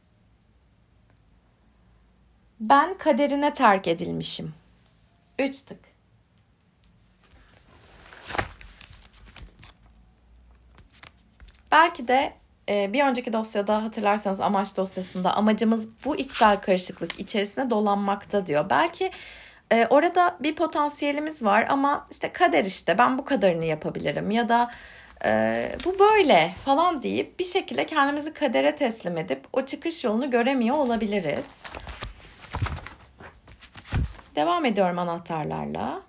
Ben 2.60 2.98
kaderine 2.98 3.54
terk 3.54 3.88
edilmişim. 3.88 4.54
Üç 5.40 5.62
tık. 5.62 5.80
Belki 11.72 12.08
de 12.08 12.34
e, 12.70 12.94
bir 12.94 13.04
önceki 13.04 13.34
dosyada 13.34 13.84
hatırlarsanız 13.84 14.42
amaç 14.42 14.78
dosyasında 14.78 15.34
amacımız 15.34 15.90
bu 16.06 16.16
içsel 16.16 16.62
karışıklık 16.62 17.20
içerisine 17.20 17.70
dolanmakta 17.70 18.48
diyor. 18.48 18.70
Belki 18.70 19.12
e, 19.72 19.88
orada 19.90 20.38
bir 20.40 20.56
potansiyelimiz 20.56 21.44
var 21.44 21.66
ama 21.70 22.08
işte 22.12 22.34
kader 22.34 22.66
işte 22.66 22.98
ben 22.98 23.18
bu 23.18 23.26
kadarını 23.26 23.66
yapabilirim 23.66 24.32
ya 24.32 24.50
da 24.50 24.72
e, 25.26 25.72
bu 25.86 26.00
böyle 26.00 26.56
falan 26.66 27.04
deyip 27.04 27.40
bir 27.40 27.46
şekilde 27.46 27.86
kendimizi 27.86 28.34
kadere 28.34 28.76
teslim 28.76 29.18
edip 29.18 29.48
o 29.54 29.66
çıkış 29.66 30.04
yolunu 30.04 30.32
göremiyor 30.32 30.76
olabiliriz. 30.76 31.64
Devam 34.36 34.66
ediyorum 34.66 35.00
anahtarlarla. 35.00 36.02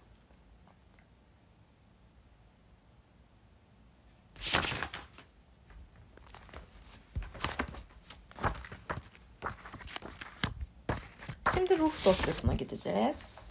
Şimdi 11.55 11.79
ruh 11.79 12.05
dosyasına 12.05 12.55
gideceğiz. 12.55 13.51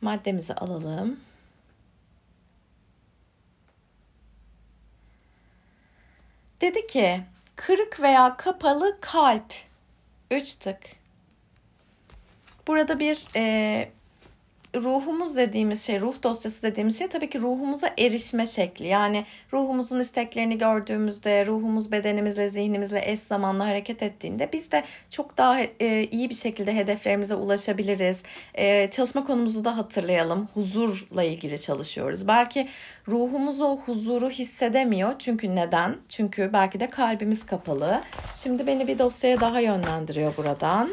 Maddemizi 0.00 0.54
alalım. 0.54 1.20
Dedi 6.60 6.86
ki 6.86 7.24
kırık 7.56 8.02
veya 8.02 8.36
kapalı 8.36 8.98
kalp. 9.00 9.52
Üç 10.30 10.54
tık. 10.54 10.80
Burada 12.66 13.00
bir 13.00 13.26
e, 13.36 13.88
ruhumuz 14.80 15.36
dediğimiz 15.36 15.86
şey, 15.86 16.00
ruh 16.00 16.22
dosyası 16.22 16.62
dediğimiz 16.62 16.98
şey 16.98 17.08
tabii 17.08 17.30
ki 17.30 17.40
ruhumuza 17.40 17.90
erişme 17.98 18.46
şekli. 18.46 18.86
Yani 18.86 19.24
ruhumuzun 19.52 20.00
isteklerini 20.00 20.58
gördüğümüzde, 20.58 21.46
ruhumuz 21.46 21.92
bedenimizle, 21.92 22.48
zihnimizle 22.48 23.02
eş 23.04 23.20
zamanlı 23.20 23.62
hareket 23.62 24.02
ettiğinde 24.02 24.48
biz 24.52 24.72
de 24.72 24.84
çok 25.10 25.38
daha 25.38 25.60
e, 25.60 26.04
iyi 26.04 26.30
bir 26.30 26.34
şekilde 26.34 26.74
hedeflerimize 26.74 27.34
ulaşabiliriz. 27.34 28.22
E, 28.54 28.90
çalışma 28.90 29.24
konumuzu 29.24 29.64
da 29.64 29.76
hatırlayalım. 29.76 30.48
Huzurla 30.54 31.22
ilgili 31.22 31.60
çalışıyoruz. 31.60 32.28
Belki 32.28 32.68
ruhumuz 33.08 33.60
o 33.60 33.76
huzuru 33.76 34.30
hissedemiyor. 34.30 35.14
Çünkü 35.18 35.56
neden? 35.56 35.96
Çünkü 36.08 36.50
belki 36.52 36.80
de 36.80 36.90
kalbimiz 36.90 37.46
kapalı. 37.46 38.02
Şimdi 38.34 38.66
beni 38.66 38.88
bir 38.88 38.98
dosyaya 38.98 39.40
daha 39.40 39.60
yönlendiriyor 39.60 40.36
buradan. 40.36 40.90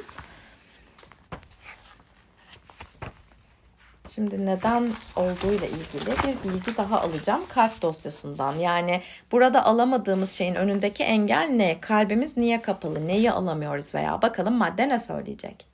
Şimdi 4.15 4.46
neden 4.46 4.91
olduğuyla 5.15 5.67
ilgili 5.67 6.12
bir 6.12 6.50
bilgi 6.50 6.77
daha 6.77 7.01
alacağım 7.01 7.43
kalp 7.50 7.82
dosyasından. 7.82 8.55
Yani 8.55 9.01
burada 9.32 9.65
alamadığımız 9.65 10.32
şeyin 10.32 10.55
önündeki 10.55 11.03
engel 11.03 11.48
ne? 11.50 11.82
Kalbimiz 11.82 12.38
niye 12.38 12.62
kapalı? 12.62 13.08
Neyi 13.08 13.32
alamıyoruz 13.32 13.96
veya 13.96 14.22
bakalım 14.22 14.53
madde 14.53 14.89
ne 14.89 15.00
söyleyecek? 15.00 15.67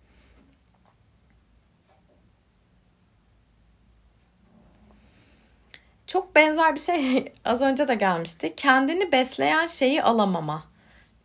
Çok 6.08 6.36
benzer 6.36 6.75
bir 6.75 6.79
şey 6.79 7.34
az 7.46 7.62
önce 7.62 7.88
de 7.88 7.96
gelmişti. 7.96 8.53
Kendini 8.55 9.12
besleyen 9.12 9.65
şeyi 9.65 10.03
alamama. 10.03 10.63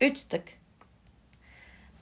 Üç 0.01 0.25
tık. 0.25 0.45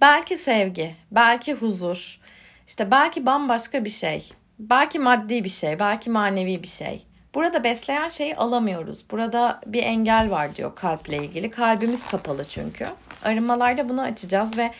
Belki 0.00 0.36
sevgi, 0.36 0.96
belki 1.10 1.54
huzur, 1.54 2.20
işte 2.66 2.90
belki 2.90 3.26
bambaşka 3.26 3.84
bir 3.84 3.90
şey. 3.90 4.32
Belki 4.70 4.98
maddi 4.98 5.44
bir 5.44 5.48
şey, 5.48 5.78
belki 5.78 6.10
manevi 6.10 6.62
bir 6.62 6.68
şey. 6.68 7.06
Burada 7.34 7.64
besleyen 7.64 8.08
şeyi 8.08 8.36
alamıyoruz. 8.36 9.04
Burada 9.10 9.60
bir 9.66 9.82
engel 9.82 10.30
var 10.30 10.56
diyor 10.56 10.74
kalple 10.74 11.16
ilgili. 11.16 11.50
Kalbimiz 11.50 12.06
kapalı 12.06 12.44
çünkü. 12.44 12.86
Arınmalarda 13.22 13.88
bunu 13.88 14.02
açacağız 14.02 14.58
ve 14.58 14.70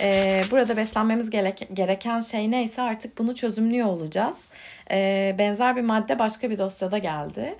e, 0.00 0.44
burada 0.50 0.76
beslenmemiz 0.76 1.30
gerek, 1.30 1.68
gereken 1.72 2.20
şey 2.20 2.50
neyse 2.50 2.82
artık 2.82 3.18
bunu 3.18 3.34
çözümlüyor 3.34 3.86
olacağız. 3.86 4.50
E, 4.90 5.36
benzer 5.38 5.76
bir 5.76 5.82
madde 5.82 6.18
başka 6.18 6.50
bir 6.50 6.58
dosyada 6.58 6.98
geldi. 6.98 7.58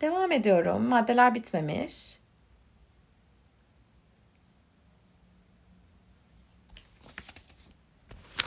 Devam 0.00 0.32
ediyorum. 0.32 0.82
Maddeler 0.82 1.34
bitmemiş. 1.34 2.18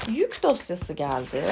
Yük 0.08 0.44
dosyası 0.44 0.94
geldi. 0.94 1.44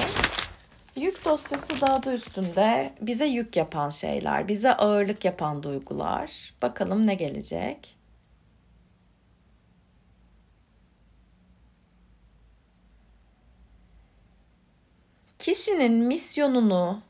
Yük 0.95 1.25
dosyası 1.25 1.81
da 1.81 1.93
adı 1.93 2.13
üstünde 2.13 2.93
bize 3.01 3.25
yük 3.25 3.55
yapan 3.55 3.89
şeyler, 3.89 4.48
bize 4.48 4.74
ağırlık 4.74 5.25
yapan 5.25 5.63
duygular. 5.63 6.53
Bakalım 6.62 7.07
ne 7.07 7.15
gelecek? 7.15 7.95
Kişinin 15.39 15.93
misyonunu 15.93 17.01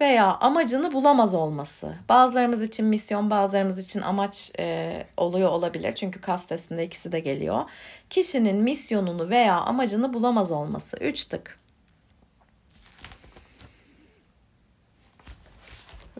veya 0.00 0.34
amacını 0.34 0.92
bulamaz 0.92 1.34
olması. 1.34 1.94
Bazılarımız 2.08 2.62
için 2.62 2.86
misyon, 2.86 3.30
bazılarımız 3.30 3.78
için 3.78 4.00
amaç 4.00 4.52
e, 4.58 5.06
oluyor 5.16 5.48
olabilir. 5.50 5.94
Çünkü 5.94 6.20
kas 6.20 6.46
testinde 6.46 6.84
ikisi 6.86 7.12
de 7.12 7.20
geliyor. 7.20 7.64
Kişinin 8.10 8.56
misyonunu 8.56 9.28
veya 9.28 9.56
amacını 9.60 10.14
bulamaz 10.14 10.52
olması. 10.52 10.96
Üç 10.96 11.24
tık. 11.24 11.59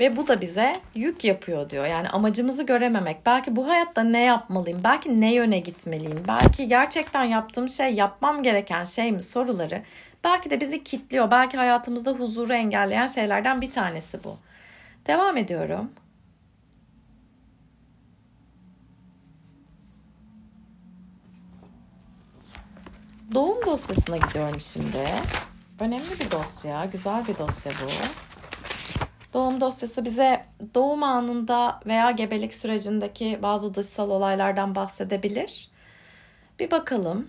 Ve 0.01 0.17
bu 0.17 0.29
da 0.29 0.41
bize 0.41 0.73
yük 0.95 1.25
yapıyor 1.25 1.71
diyor. 1.71 1.87
Yani 1.87 2.09
amacımızı 2.09 2.63
görememek. 2.63 3.27
Belki 3.27 3.57
bu 3.57 3.69
hayatta 3.69 4.03
ne 4.03 4.21
yapmalıyım? 4.21 4.81
Belki 4.85 5.21
ne 5.21 5.35
yöne 5.35 5.59
gitmeliyim? 5.59 6.23
Belki 6.29 6.69
gerçekten 6.69 7.25
yaptığım 7.25 7.69
şey 7.69 7.95
yapmam 7.95 8.43
gereken 8.43 8.85
şey 8.85 9.13
mi 9.13 9.23
soruları 9.23 9.83
belki 10.25 10.51
de 10.51 10.61
bizi 10.61 10.85
kitliyor. 10.85 11.31
Belki 11.31 11.57
hayatımızda 11.57 12.11
huzuru 12.11 12.53
engelleyen 12.53 13.07
şeylerden 13.07 13.61
bir 13.61 13.71
tanesi 13.71 14.25
bu. 14.25 14.37
Devam 15.07 15.37
ediyorum. 15.37 15.91
Doğum 23.35 23.67
dosyasına 23.67 24.17
gidiyorum 24.17 24.61
şimdi. 24.61 25.05
Önemli 25.81 26.21
bir 26.21 26.31
dosya, 26.31 26.85
güzel 26.85 27.27
bir 27.27 27.39
dosya 27.39 27.73
bu. 27.73 28.30
Doğum 29.35 29.61
dosyası 29.61 30.05
bize 30.05 30.47
doğum 30.75 31.03
anında 31.03 31.81
veya 31.87 32.11
gebelik 32.11 32.55
sürecindeki 32.55 33.39
bazı 33.43 33.75
dışsal 33.75 34.11
olaylardan 34.11 34.75
bahsedebilir. 34.75 35.71
Bir 36.59 36.71
bakalım. 36.71 37.29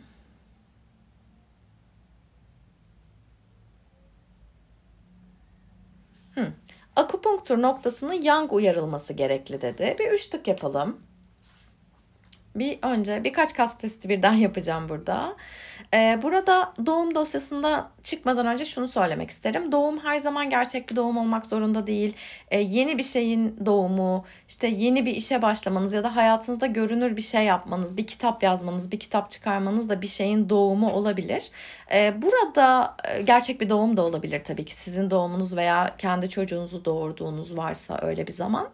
akupunktur 6.95 7.61
noktasının 7.61 8.13
yang 8.13 8.53
uyarılması 8.53 9.13
gerekli 9.13 9.61
dedi. 9.61 9.95
Bir 9.99 10.11
üç 10.11 10.27
tık 10.27 10.47
yapalım. 10.47 11.10
Bir 12.55 12.79
önce 12.81 13.23
birkaç 13.23 13.53
kas 13.53 13.77
testi 13.77 14.09
birden 14.09 14.33
yapacağım 14.47 14.89
burada. 14.89 15.35
Ee, 15.93 16.19
burada 16.21 16.73
doğum 16.85 17.15
dosyasında 17.15 17.89
çıkmadan 18.03 18.45
önce 18.45 18.65
şunu 18.65 18.87
söylemek 18.87 19.29
isterim. 19.29 19.71
Doğum 19.71 19.99
her 19.99 20.19
zaman 20.19 20.49
gerçek 20.49 20.89
bir 20.89 20.95
doğum 20.95 21.17
olmak 21.17 21.45
zorunda 21.45 21.87
değil. 21.87 22.13
Ee, 22.51 22.59
yeni 22.59 22.97
bir 22.97 23.03
şeyin 23.03 23.59
doğumu, 23.65 24.25
işte 24.47 24.67
yeni 24.67 25.05
bir 25.05 25.15
işe 25.15 25.41
başlamanız 25.41 25.93
ya 25.93 26.03
da 26.03 26.15
hayatınızda 26.15 26.65
görünür 26.65 27.17
bir 27.17 27.21
şey 27.21 27.45
yapmanız, 27.45 27.97
bir 27.97 28.07
kitap 28.07 28.43
yazmanız, 28.43 28.91
bir 28.91 28.99
kitap 28.99 29.29
çıkarmanız 29.29 29.89
da 29.89 30.01
bir 30.01 30.07
şeyin 30.07 30.49
doğumu 30.49 30.91
olabilir. 30.91 31.51
Ee, 31.93 32.21
burada 32.21 32.95
e, 33.03 33.21
gerçek 33.21 33.61
bir 33.61 33.69
doğum 33.69 33.97
da 33.97 34.01
olabilir 34.01 34.43
tabii 34.43 34.65
ki. 34.65 34.75
Sizin 34.75 35.09
doğumunuz 35.09 35.55
veya 35.55 35.95
kendi 35.97 36.29
çocuğunuzu 36.29 36.85
doğurduğunuz 36.85 37.57
varsa 37.57 37.99
öyle 38.01 38.27
bir 38.27 38.31
zaman. 38.31 38.69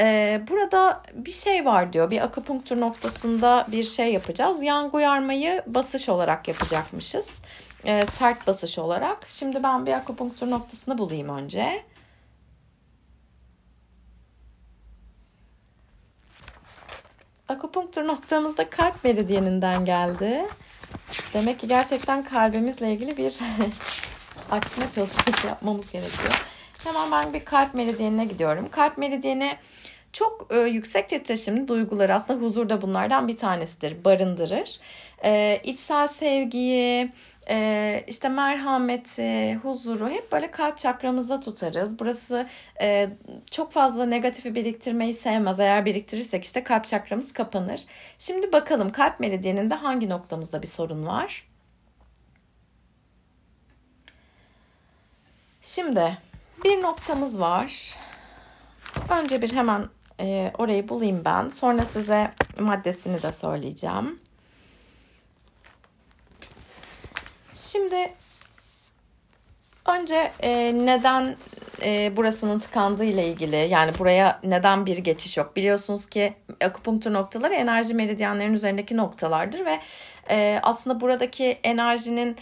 Ee, 0.00 0.42
burada 0.50 1.02
bir 1.14 1.30
şey 1.30 1.64
var 1.64 1.92
diyor. 1.92 2.10
Bir 2.10 2.20
akupunktur 2.24 2.80
noktasında 2.80 3.66
bir 3.72 3.84
şey 3.84 4.12
yapacağız. 4.12 4.62
Yang 4.62 4.94
uyarmayı 4.94 5.62
basış 5.66 6.08
olarak 6.08 6.48
yapacakmışız. 6.48 7.42
Ee, 7.84 8.06
sert 8.06 8.46
basış 8.46 8.78
olarak. 8.78 9.18
Şimdi 9.28 9.62
ben 9.62 9.86
bir 9.86 9.92
akupunktur 9.92 10.50
noktasını 10.50 10.98
bulayım 10.98 11.28
önce. 11.28 11.84
Akupunktur 17.48 18.06
noktamızda 18.06 18.70
kalp 18.70 19.04
meridyeninden 19.04 19.84
geldi. 19.84 20.46
Demek 21.34 21.60
ki 21.60 21.68
gerçekten 21.68 22.24
kalbimizle 22.24 22.92
ilgili 22.92 23.16
bir 23.16 23.38
açma 24.50 24.90
çalışması 24.90 25.46
yapmamız 25.46 25.92
gerekiyor. 25.92 26.44
Hemen 26.84 27.12
ben 27.12 27.32
bir 27.32 27.44
kalp 27.44 27.74
meridyenine 27.74 28.24
gidiyorum. 28.24 28.68
Kalp 28.70 28.98
meridyeni 28.98 29.58
çok 30.12 30.46
e, 30.50 30.60
yüksek 30.60 31.08
titreşimli 31.08 31.68
duyguları 31.68 32.14
aslında 32.14 32.40
huzur 32.40 32.68
da 32.68 32.82
bunlardan 32.82 33.28
bir 33.28 33.36
tanesidir. 33.36 34.04
Barındırır. 34.04 34.80
E, 35.24 35.60
içsel 35.64 36.08
sevgiyi, 36.08 37.12
e, 37.50 38.04
işte 38.08 38.28
merhameti, 38.28 39.54
huzuru 39.54 40.08
hep 40.08 40.32
böyle 40.32 40.50
kalp 40.50 40.78
çakramızda 40.78 41.40
tutarız. 41.40 41.98
Burası 41.98 42.48
e, 42.80 43.10
çok 43.50 43.72
fazla 43.72 44.06
negatifi 44.06 44.54
biriktirmeyi 44.54 45.14
sevmez. 45.14 45.60
Eğer 45.60 45.84
biriktirirsek 45.84 46.44
işte 46.44 46.64
kalp 46.64 46.86
çakramız 46.86 47.32
kapanır. 47.32 47.80
Şimdi 48.18 48.52
bakalım 48.52 48.92
kalp 48.92 49.20
meridyeninde 49.20 49.74
hangi 49.74 50.08
noktamızda 50.08 50.62
bir 50.62 50.66
sorun 50.66 51.06
var? 51.06 51.48
Şimdi 55.62 56.18
bir 56.64 56.82
noktamız 56.82 57.40
var. 57.40 57.94
Önce 59.10 59.42
bir 59.42 59.52
hemen 59.52 59.88
e, 60.22 60.52
orayı 60.58 60.88
bulayım 60.88 61.22
ben. 61.24 61.48
Sonra 61.48 61.84
size 61.84 62.30
maddesini 62.58 63.22
de 63.22 63.32
söyleyeceğim. 63.32 64.20
Şimdi 67.54 68.12
önce 69.86 70.32
e, 70.40 70.72
neden 70.86 71.36
e, 71.82 72.16
burasının 72.16 72.58
tıkandığı 72.58 73.04
ile 73.04 73.28
ilgili 73.28 73.56
yani 73.56 73.98
buraya 73.98 74.40
neden 74.44 74.86
bir 74.86 74.98
geçiş 74.98 75.36
yok? 75.36 75.56
Biliyorsunuz 75.56 76.06
ki 76.06 76.34
akupunktur 76.64 77.12
noktaları 77.12 77.54
enerji 77.54 77.94
meridyenlerinin 77.94 78.54
üzerindeki 78.54 78.96
noktalardır 78.96 79.66
ve 79.66 79.78
e, 80.30 80.60
aslında 80.62 81.00
buradaki 81.00 81.58
enerjinin 81.64 82.36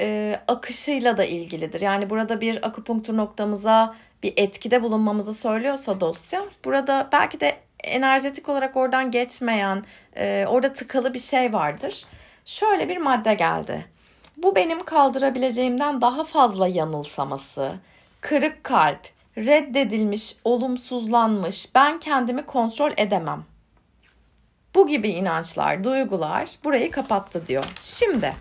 e, 0.00 0.40
akışıyla 0.48 1.16
da 1.16 1.24
ilgilidir. 1.24 1.80
Yani 1.80 2.10
burada 2.10 2.40
bir 2.40 2.66
akupunktur 2.66 3.16
noktamıza 3.16 3.94
bir 4.22 4.32
etkide 4.36 4.82
bulunmamızı 4.82 5.34
söylüyorsa 5.34 6.00
dosya 6.00 6.44
burada 6.64 7.08
belki 7.12 7.40
de 7.40 7.56
enerjetik 7.84 8.48
olarak 8.48 8.76
oradan 8.76 9.10
geçmeyen 9.10 9.84
e, 10.16 10.44
orada 10.48 10.72
tıkalı 10.72 11.14
bir 11.14 11.18
şey 11.18 11.52
vardır. 11.52 12.04
Şöyle 12.44 12.88
bir 12.88 12.96
madde 12.96 13.34
geldi. 13.34 13.86
Bu 14.36 14.56
benim 14.56 14.84
kaldırabileceğimden 14.84 16.00
daha 16.00 16.24
fazla 16.24 16.68
yanılsaması, 16.68 17.72
kırık 18.20 18.64
kalp, 18.64 19.08
reddedilmiş, 19.36 20.36
olumsuzlanmış, 20.44 21.74
ben 21.74 22.00
kendimi 22.00 22.46
kontrol 22.46 22.92
edemem. 22.96 23.44
Bu 24.74 24.88
gibi 24.88 25.08
inançlar, 25.08 25.84
duygular 25.84 26.50
burayı 26.64 26.90
kapattı 26.90 27.46
diyor. 27.46 27.64
Şimdi 27.80 28.34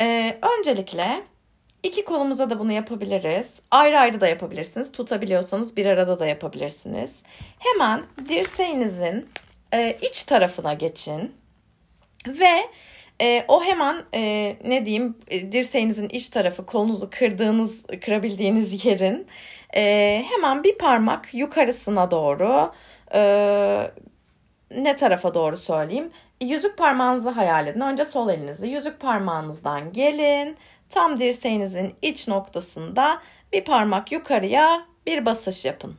ee, 0.00 0.38
öncelikle 0.58 1.22
iki 1.82 2.04
kolumuza 2.04 2.50
da 2.50 2.58
bunu 2.58 2.72
yapabiliriz. 2.72 3.62
Ayrı 3.70 3.98
ayrı 3.98 4.20
da 4.20 4.28
yapabilirsiniz. 4.28 4.92
Tutabiliyorsanız 4.92 5.76
bir 5.76 5.86
arada 5.86 6.18
da 6.18 6.26
yapabilirsiniz. 6.26 7.22
Hemen 7.58 8.02
dirseğinizin 8.28 9.28
e, 9.74 9.98
iç 10.02 10.24
tarafına 10.24 10.74
geçin. 10.74 11.34
Ve 12.26 12.64
e, 13.20 13.44
o 13.48 13.64
hemen 13.64 14.02
e, 14.14 14.56
ne 14.64 14.84
diyeyim 14.84 15.16
e, 15.28 15.52
dirseğinizin 15.52 16.08
iç 16.08 16.28
tarafı 16.28 16.66
kolunuzu 16.66 17.10
kırdığınız 17.10 17.86
kırabildiğiniz 17.86 18.84
yerin 18.84 19.26
e, 19.76 20.24
hemen 20.30 20.64
bir 20.64 20.78
parmak 20.78 21.34
yukarısına 21.34 22.10
doğru 22.10 22.72
e, 23.14 23.20
ne 24.70 24.96
tarafa 24.96 25.34
doğru 25.34 25.56
söyleyeyim 25.56 26.10
yüzük 26.40 26.78
parmağınızı 26.78 27.30
hayal 27.30 27.66
edin. 27.66 27.80
Önce 27.80 28.04
sol 28.04 28.28
elinizi 28.28 28.68
yüzük 28.68 29.00
parmağınızdan 29.00 29.92
gelin. 29.92 30.56
Tam 30.90 31.18
dirseğinizin 31.18 31.94
iç 32.02 32.28
noktasında 32.28 33.20
bir 33.52 33.64
parmak 33.64 34.12
yukarıya 34.12 34.86
bir 35.06 35.26
basış 35.26 35.64
yapın. 35.64 35.96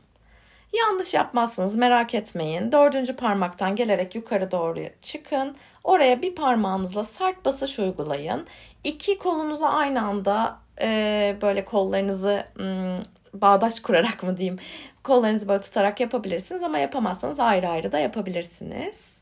Yanlış 0.72 1.14
yapmazsınız 1.14 1.76
merak 1.76 2.14
etmeyin. 2.14 2.72
Dördüncü 2.72 3.16
parmaktan 3.16 3.76
gelerek 3.76 4.14
yukarı 4.14 4.50
doğru 4.50 4.80
çıkın. 5.02 5.56
Oraya 5.84 6.22
bir 6.22 6.34
parmağınızla 6.34 7.04
sert 7.04 7.44
basış 7.44 7.78
uygulayın. 7.78 8.46
İki 8.84 9.18
kolunuza 9.18 9.68
aynı 9.68 10.02
anda 10.02 10.58
e, 10.80 11.36
böyle 11.42 11.64
kollarınızı 11.64 12.44
hmm, 12.56 13.02
bağdaş 13.34 13.80
kurarak 13.80 14.22
mı 14.22 14.36
diyeyim 14.36 14.58
kollarınızı 15.04 15.48
böyle 15.48 15.60
tutarak 15.60 16.00
yapabilirsiniz 16.00 16.62
ama 16.62 16.78
yapamazsanız 16.78 17.40
ayrı 17.40 17.68
ayrı 17.68 17.92
da 17.92 17.98
yapabilirsiniz. 17.98 19.19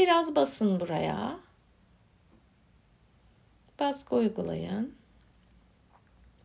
Biraz 0.00 0.36
basın 0.36 0.80
buraya. 0.80 1.36
Baskı 3.80 4.16
uygulayın. 4.16 4.94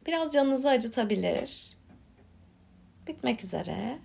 Biraz 0.05 0.33
canınızı 0.33 0.69
acıtabilir. 0.69 1.77
Bitmek 3.07 3.43
üzere. 3.43 3.99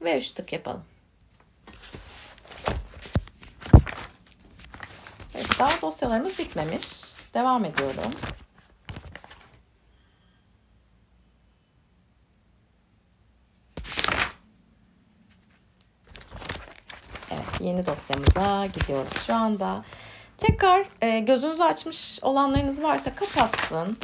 Ve 0.00 0.18
üç 0.18 0.30
tık 0.30 0.52
yapalım. 0.52 0.84
Evet, 5.34 5.50
daha 5.58 5.82
dosyalarımız 5.82 6.38
bitmemiş. 6.38 7.14
Devam 7.34 7.64
ediyorum. 7.64 8.12
Yeni 17.60 17.86
dosyamıza 17.86 18.66
gidiyoruz 18.66 19.22
şu 19.26 19.34
anda. 19.34 19.84
Tekrar 20.38 20.84
e, 21.02 21.18
gözünüzü 21.18 21.62
açmış 21.62 22.18
olanlarınız 22.22 22.82
varsa 22.82 23.14
kapatsın. 23.14 23.98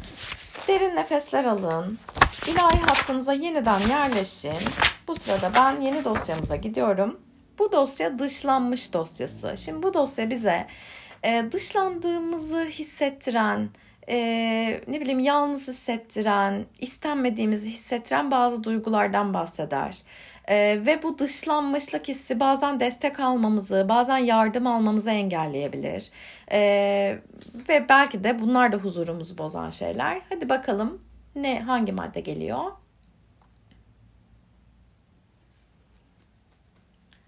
Derin 0.68 0.96
nefesler 0.96 1.44
alın. 1.44 1.98
İlahi 2.46 2.80
hattınıza 2.80 3.32
yeniden 3.32 3.80
yerleşin. 3.80 4.68
Bu 5.08 5.16
sırada 5.16 5.50
ben 5.54 5.80
yeni 5.80 6.04
dosyamıza 6.04 6.56
gidiyorum. 6.56 7.20
Bu 7.58 7.72
dosya 7.72 8.18
dışlanmış 8.18 8.92
dosyası. 8.92 9.54
Şimdi 9.56 9.82
bu 9.82 9.94
dosya 9.94 10.30
bize 10.30 10.66
e, 11.24 11.44
dışlandığımızı 11.52 12.64
hissettiren, 12.64 13.68
e, 14.08 14.16
ne 14.88 15.00
bileyim 15.00 15.18
yalnız 15.18 15.68
hissettiren, 15.68 16.64
istenmediğimizi 16.80 17.70
hissettiren 17.70 18.30
bazı 18.30 18.64
duygulardan 18.64 19.34
bahseder. 19.34 20.02
Ee, 20.48 20.82
ve 20.86 21.02
bu 21.02 21.18
dışlanmışlık 21.18 22.08
hissi 22.08 22.40
bazen 22.40 22.80
destek 22.80 23.20
almamızı, 23.20 23.86
bazen 23.88 24.18
yardım 24.18 24.66
almamızı 24.66 25.10
engelleyebilir. 25.10 26.10
Ee, 26.52 27.18
ve 27.68 27.86
belki 27.88 28.24
de 28.24 28.40
bunlar 28.40 28.72
da 28.72 28.76
huzurumuzu 28.76 29.38
bozan 29.38 29.70
şeyler. 29.70 30.22
Hadi 30.28 30.48
bakalım 30.48 31.02
ne 31.34 31.60
hangi 31.60 31.92
madde 31.92 32.20
geliyor? 32.20 32.72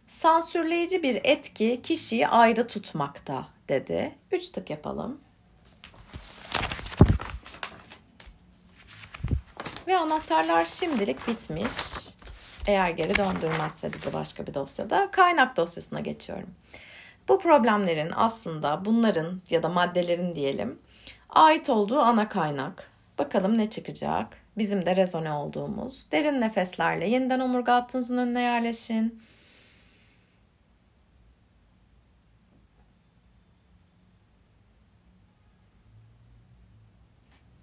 Sansürleyici 0.07 1.03
bir 1.03 1.21
etki 1.25 1.81
kişiyi 1.83 2.29
ayrı 2.29 2.67
tutmakta 2.67 3.49
dedi. 3.69 4.15
Üç 4.33 4.51
tık 4.51 4.71
yapalım. 4.71 5.21
Ve 9.87 9.97
anahtarlar 9.97 10.65
şimdilik 10.65 11.29
bitmiş. 11.29 11.75
Eğer 12.67 12.91
geri 12.91 13.17
döndürmezse 13.17 13.93
bizi 13.93 14.13
başka 14.13 14.47
bir 14.47 14.55
dosyada 14.55 15.11
kaynak 15.11 15.57
dosyasına 15.57 16.01
geçiyorum. 16.01 16.55
Bu 17.29 17.39
problemlerin 17.39 18.13
aslında 18.15 18.85
bunların 18.85 19.43
ya 19.51 19.63
da 19.63 19.69
maddelerin 19.69 20.35
diyelim 20.35 20.79
ait 21.31 21.71
olduğu 21.71 21.99
ana 21.99 22.29
kaynak. 22.29 22.91
Bakalım 23.19 23.59
ne 23.59 23.71
çıkacak? 23.71 24.39
Bizim 24.59 24.87
de 24.87 24.97
rezone 24.97 25.33
olduğumuz. 25.33 26.07
Derin 26.13 26.41
nefeslerle 26.41 27.09
yeniden 27.09 27.41
omurga 27.41 27.75
hattınızın 27.75 28.19
önüne 28.19 28.41
yerleşin. 28.41 29.23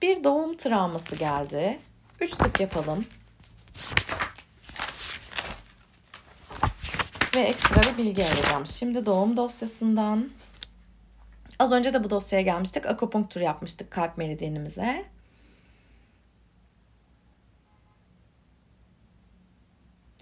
Bir 0.02 0.24
doğum 0.24 0.58
travması 0.58 1.16
geldi. 1.16 1.80
Üç 2.20 2.32
tık 2.36 2.60
yapalım. 2.60 3.06
Ve 7.36 7.40
ekstra 7.40 7.82
bir 7.82 7.98
bilgi 7.98 8.26
alacağım. 8.26 8.68
Şimdi 8.68 9.06
doğum 9.06 9.38
dosyasından 9.38 10.30
Az 11.62 11.72
önce 11.72 11.94
de 11.94 12.04
bu 12.04 12.10
dosyaya 12.10 12.44
gelmiştik. 12.44 12.86
Akupunktur 12.86 13.42
yapmıştık 13.42 13.92
kalp 13.92 14.18
meridyenimize. 14.18 15.06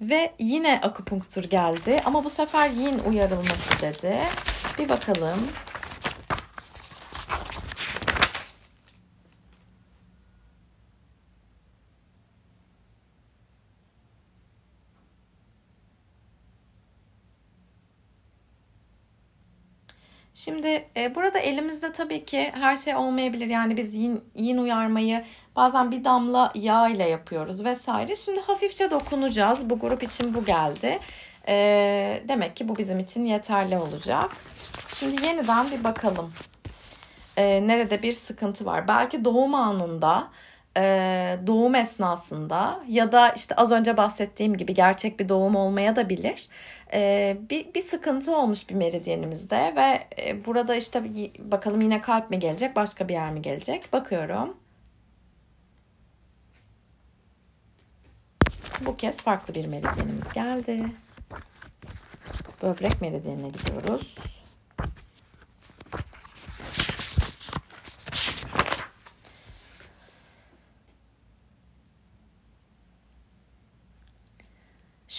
Ve 0.02 0.34
yine 0.40 0.82
akupunktur 0.82 1.44
geldi 1.44 1.98
ama 2.06 2.24
bu 2.24 2.30
sefer 2.30 2.70
yin 2.70 3.00
uyarılması 3.00 3.82
dedi. 3.82 4.20
Bir 4.80 4.90
bakalım. 4.90 5.40
Şimdi 20.40 20.88
e, 20.98 21.16
burada 21.16 21.40
elimizde 21.40 21.92
tabii 21.92 22.26
ki 22.26 22.52
her 22.54 22.78
şey 22.78 22.96
olmayabilir. 22.96 23.48
Yani 23.48 23.78
biz 23.78 23.96
yin, 23.96 24.24
yin 24.36 24.58
uyarmayı 24.58 25.26
bazen 25.56 25.92
bir 25.92 26.04
damla 26.04 26.52
yağ 26.56 26.90
ile 26.90 27.10
yapıyoruz 27.10 27.66
vesaire. 27.66 28.16
Şimdi 28.16 28.42
hafifçe 28.42 28.92
dokunacağız. 28.92 29.70
Bu 29.70 29.80
grup 29.80 30.04
için 30.04 30.34
bu 30.34 30.46
geldi. 30.46 31.00
E, 31.48 32.24
demek 32.28 32.56
ki 32.56 32.70
bu 32.70 32.78
bizim 32.78 33.00
için 33.00 33.26
yeterli 33.26 33.78
olacak. 33.78 34.32
Şimdi 34.88 35.26
yeniden 35.26 35.72
bir 35.72 35.84
bakalım. 35.84 36.34
E, 37.38 37.68
nerede 37.68 38.02
bir 38.02 38.14
sıkıntı 38.14 38.66
var? 38.66 38.88
Belki 38.88 39.26
doğum 39.26 39.56
anında 39.56 40.28
doğum 41.48 41.76
esnasında 41.76 42.84
ya 42.88 43.12
da 43.12 43.30
işte 43.30 43.56
az 43.56 43.72
önce 43.72 43.98
bahsettiğim 43.98 44.58
gibi 44.58 44.74
gerçek 44.74 45.20
bir 45.20 45.30
doğum 45.30 45.56
olmaya 45.56 45.96
da 45.96 46.10
bilir. 46.10 46.48
E, 46.94 47.38
bir, 47.50 47.74
bir 47.74 47.82
sıkıntı 47.82 48.36
olmuş 48.36 48.70
bir 48.70 48.76
meridyenimizde 48.76 49.74
ve 49.76 50.08
e, 50.24 50.46
burada 50.46 50.76
işte 50.76 51.04
bakalım 51.40 51.82
yine 51.82 52.02
kalp 52.02 52.30
mi 52.30 52.40
gelecek 52.40 52.76
başka 52.76 53.08
bir 53.08 53.14
yer 53.14 53.32
mi 53.32 53.42
gelecek 53.42 53.94
bakıyorum. 53.94 54.58
Bu 58.82 58.98
kez 58.98 59.22
farklı 59.22 59.54
bir 59.54 59.66
meridyenimiz 59.66 60.34
geldi. 60.34 60.86
Böbrek 62.64 63.02
meridyenine 63.02 63.50
gidiyoruz. 63.50 64.16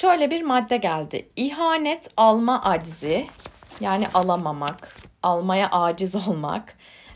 Şöyle 0.00 0.30
bir 0.30 0.42
madde 0.42 0.76
geldi. 0.76 1.28
İhanet 1.36 2.10
alma 2.16 2.62
aczi 2.62 3.26
yani 3.80 4.08
alamamak, 4.14 4.96
almaya 5.22 5.70
aciz 5.70 6.16
olmak. 6.16 6.74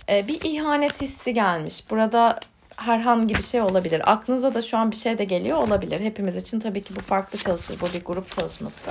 Ee, 0.09 0.29
bir 0.29 0.41
ihanet 0.41 1.03
hissi 1.03 1.35
gelmiş. 1.35 1.91
Burada 1.91 2.41
herhangi 2.77 3.35
bir 3.35 3.43
şey 3.43 3.61
olabilir. 3.61 4.13
Aklınıza 4.13 4.55
da 4.55 4.63
şu 4.63 4.79
an 4.79 4.91
bir 4.91 4.97
şey 4.97 5.19
de 5.19 5.25
geliyor 5.25 5.59
olabilir. 5.59 6.01
Hepimiz 6.01 6.37
için 6.37 6.61
tabii 6.61 6.83
ki 6.83 6.97
bu 6.97 7.01
farklı 7.01 7.39
çalışır. 7.39 7.81
Bu 7.81 7.87
bir 7.87 8.05
grup 8.05 8.31
çalışması. 8.31 8.91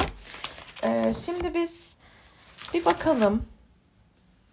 Ee, 0.84 1.12
şimdi 1.26 1.54
biz 1.54 1.98
bir 2.74 2.86
bakalım 2.86 3.46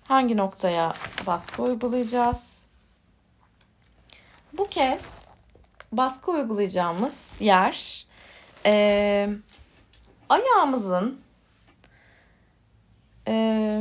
hangi 0.08 0.36
noktaya 0.36 0.94
baskı 1.26 1.62
uygulayacağız. 1.62 2.66
Bu 4.52 4.68
kez 4.68 5.28
baskı 5.92 6.30
uygulayacağımız 6.30 7.36
yer 7.40 8.09
e, 8.66 9.28
ayağımızın 10.28 11.20
e, 13.28 13.80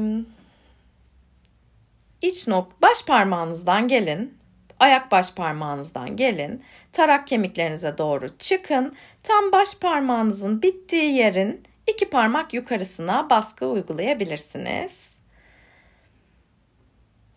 iç 2.22 2.48
nok 2.48 2.82
baş 2.82 3.06
parmağınızdan 3.06 3.88
gelin 3.88 4.38
ayak 4.80 5.12
baş 5.12 5.34
parmağınızdan 5.34 6.15
gelin 6.15 6.63
tarak 6.92 7.28
kemiklerinize 7.28 7.98
doğru 7.98 8.38
çıkın 8.38 8.96
tam 9.24 9.52
baş 9.52 9.76
parmağınızın 9.76 10.62
bittiği 10.62 11.13
yerin 11.13 11.63
iki 11.88 12.10
parmak 12.10 12.54
yukarısına 12.54 13.30
baskı 13.30 13.68
uygulayabilirsiniz. 13.68 15.20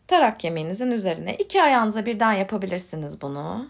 Tarak 0.07 0.41
kemiğinizin 0.41 0.91
üzerine 0.91 1.35
iki 1.35 1.63
ayağınıza 1.63 2.07
birden 2.07 2.33
yapabilirsiniz 2.33 3.23
bunu. 3.23 3.69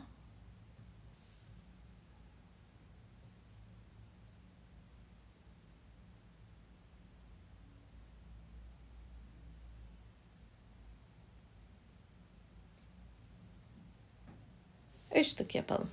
Tık 15.23 15.55
yapalım. 15.55 15.91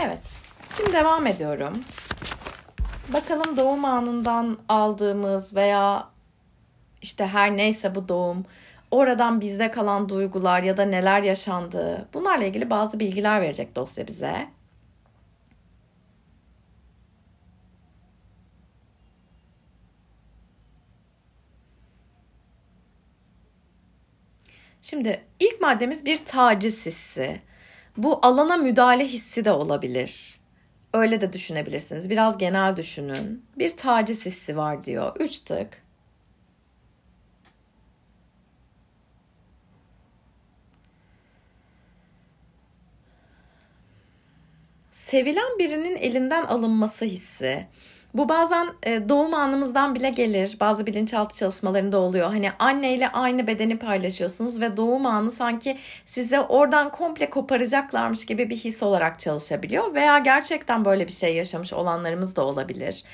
Evet. 0.00 0.38
Şimdi 0.76 0.92
devam 0.92 1.26
ediyorum. 1.26 1.84
Bakalım 3.08 3.56
doğum 3.56 3.84
anından 3.84 4.58
aldığımız 4.68 5.56
veya 5.56 6.08
işte 7.02 7.26
her 7.26 7.56
neyse 7.56 7.94
bu 7.94 8.08
doğum 8.08 8.44
oradan 8.90 9.40
bizde 9.40 9.70
kalan 9.70 10.08
duygular 10.08 10.62
ya 10.62 10.76
da 10.76 10.84
neler 10.84 11.22
yaşandığı 11.22 12.08
bunlarla 12.14 12.44
ilgili 12.44 12.70
bazı 12.70 13.00
bilgiler 13.00 13.40
verecek 13.40 13.76
dosya 13.76 14.06
bize. 14.06 14.48
Şimdi 24.92 25.20
ilk 25.40 25.60
maddemiz 25.60 26.04
bir 26.04 26.24
taciz 26.24 26.86
hissi. 26.86 27.40
Bu 27.96 28.18
alana 28.22 28.56
müdahale 28.56 29.06
hissi 29.06 29.44
de 29.44 29.52
olabilir. 29.52 30.40
Öyle 30.94 31.20
de 31.20 31.32
düşünebilirsiniz. 31.32 32.10
Biraz 32.10 32.38
genel 32.38 32.76
düşünün. 32.76 33.44
Bir 33.58 33.76
taciz 33.76 34.26
hissi 34.26 34.56
var 34.56 34.84
diyor. 34.84 35.16
Üç 35.18 35.40
tık. 35.40 35.82
Sevilen 44.90 45.58
birinin 45.58 45.96
elinden 45.96 46.44
alınması 46.44 47.04
hissi. 47.04 47.66
Bu 48.14 48.28
bazen 48.28 48.68
e, 48.82 49.08
doğum 49.08 49.34
anımızdan 49.34 49.94
bile 49.94 50.10
gelir. 50.10 50.56
Bazı 50.60 50.86
bilinçaltı 50.86 51.38
çalışmalarında 51.38 51.98
oluyor. 51.98 52.28
Hani 52.28 52.50
anneyle 52.58 53.08
aynı 53.08 53.46
bedeni 53.46 53.78
paylaşıyorsunuz 53.78 54.60
ve 54.60 54.76
doğum 54.76 55.06
anı 55.06 55.30
sanki 55.30 55.78
size 56.06 56.40
oradan 56.40 56.90
komple 56.90 57.30
koparacaklarmış 57.30 58.26
gibi 58.26 58.50
bir 58.50 58.56
his 58.56 58.82
olarak 58.82 59.20
çalışabiliyor. 59.20 59.94
Veya 59.94 60.18
gerçekten 60.18 60.84
böyle 60.84 61.06
bir 61.06 61.12
şey 61.12 61.36
yaşamış 61.36 61.72
olanlarımız 61.72 62.36
da 62.36 62.44
olabilir 62.46 63.04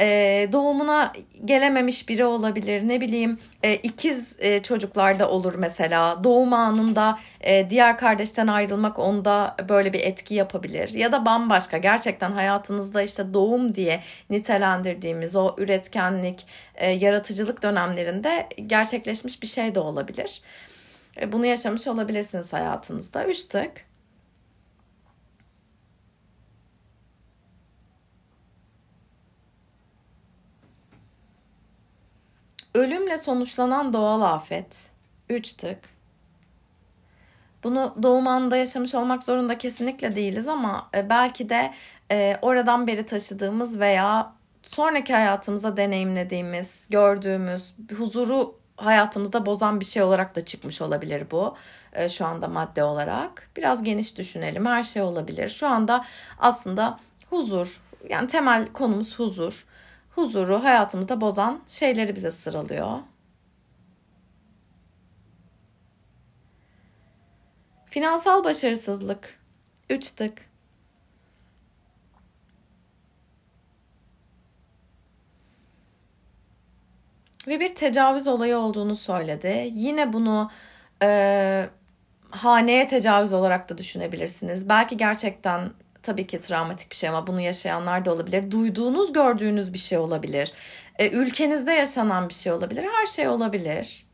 e, 0.00 0.48
doğumuna 0.52 1.12
gelememiş 1.44 2.08
biri 2.08 2.24
olabilir. 2.24 2.88
Ne 2.88 3.00
bileyim 3.00 3.38
e, 3.62 3.74
ikiz 3.74 4.36
e, 4.38 4.62
çocuklarda 4.62 5.30
olur 5.30 5.54
mesela. 5.54 6.24
Doğum 6.24 6.52
anında 6.52 7.18
e, 7.40 7.70
diğer 7.70 7.98
kardeşten 7.98 8.46
ayrılmak 8.46 8.98
onda 8.98 9.56
böyle 9.68 9.92
bir 9.92 10.00
etki 10.00 10.34
yapabilir. 10.34 10.88
Ya 10.88 11.12
da 11.12 11.26
bambaşka 11.26 11.78
gerçekten 11.78 12.32
hayatınızda 12.32 13.02
işte 13.02 13.34
doğum 13.34 13.74
diye 13.74 14.00
nitelendirdiğimiz 14.30 15.36
o 15.36 15.54
üretkenlik, 15.58 16.46
e, 16.74 16.90
yaratıcılık 16.90 17.62
dönemlerinde 17.62 18.48
gerçekleşmiş 18.66 19.42
bir 19.42 19.46
şey 19.46 19.74
de 19.74 19.80
olabilir. 19.80 20.42
E, 21.20 21.32
bunu 21.32 21.46
yaşamış 21.46 21.88
olabilirsiniz 21.88 22.52
hayatınızda. 22.52 23.24
Üç 23.24 23.44
tık. 23.44 23.85
Ölümle 32.76 33.18
sonuçlanan 33.18 33.92
doğal 33.92 34.20
afet. 34.20 34.90
3 35.28 35.52
tık. 35.52 35.78
Bunu 37.64 37.94
doğum 38.02 38.26
anında 38.26 38.56
yaşamış 38.56 38.94
olmak 38.94 39.22
zorunda 39.22 39.58
kesinlikle 39.58 40.16
değiliz 40.16 40.48
ama 40.48 40.88
e, 40.94 41.10
belki 41.10 41.48
de 41.48 41.74
e, 42.10 42.36
oradan 42.42 42.86
beri 42.86 43.06
taşıdığımız 43.06 43.80
veya 43.80 44.32
sonraki 44.62 45.14
hayatımıza 45.14 45.76
deneyimlediğimiz, 45.76 46.88
gördüğümüz 46.90 47.74
huzuru 47.98 48.54
hayatımızda 48.76 49.46
bozan 49.46 49.80
bir 49.80 49.84
şey 49.84 50.02
olarak 50.02 50.36
da 50.36 50.44
çıkmış 50.44 50.82
olabilir 50.82 51.26
bu. 51.30 51.56
E, 51.92 52.08
şu 52.08 52.26
anda 52.26 52.48
madde 52.48 52.84
olarak. 52.84 53.50
Biraz 53.56 53.82
geniş 53.82 54.18
düşünelim. 54.18 54.66
Her 54.66 54.82
şey 54.82 55.02
olabilir. 55.02 55.48
Şu 55.48 55.68
anda 55.68 56.04
aslında 56.38 56.98
huzur, 57.30 57.80
yani 58.08 58.26
temel 58.26 58.66
konumuz 58.72 59.18
huzur. 59.18 59.65
Huzuru 60.16 60.64
hayatımızda 60.64 61.20
bozan 61.20 61.62
şeyleri 61.68 62.14
bize 62.16 62.30
sıralıyor. 62.30 62.98
Finansal 67.86 68.44
başarısızlık. 68.44 69.40
Üç 69.90 70.10
tık. 70.10 70.50
Ve 77.46 77.60
bir 77.60 77.74
tecavüz 77.74 78.28
olayı 78.28 78.58
olduğunu 78.58 78.96
söyledi. 78.96 79.70
Yine 79.72 80.12
bunu 80.12 80.50
e, 81.02 81.70
haneye 82.30 82.86
tecavüz 82.86 83.32
olarak 83.32 83.68
da 83.68 83.78
düşünebilirsiniz. 83.78 84.68
Belki 84.68 84.96
gerçekten 84.96 85.70
tabii 86.06 86.26
ki 86.26 86.40
travmatik 86.40 86.90
bir 86.90 86.96
şey 86.96 87.08
ama 87.08 87.26
bunu 87.26 87.40
yaşayanlar 87.40 88.04
da 88.04 88.12
olabilir. 88.12 88.50
Duyduğunuz, 88.50 89.12
gördüğünüz 89.12 89.72
bir 89.72 89.78
şey 89.78 89.98
olabilir. 89.98 90.52
E, 90.98 91.10
ülkenizde 91.10 91.72
yaşanan 91.72 92.28
bir 92.28 92.34
şey 92.34 92.52
olabilir. 92.52 92.84
Her 92.92 93.06
şey 93.06 93.28
olabilir. 93.28 94.06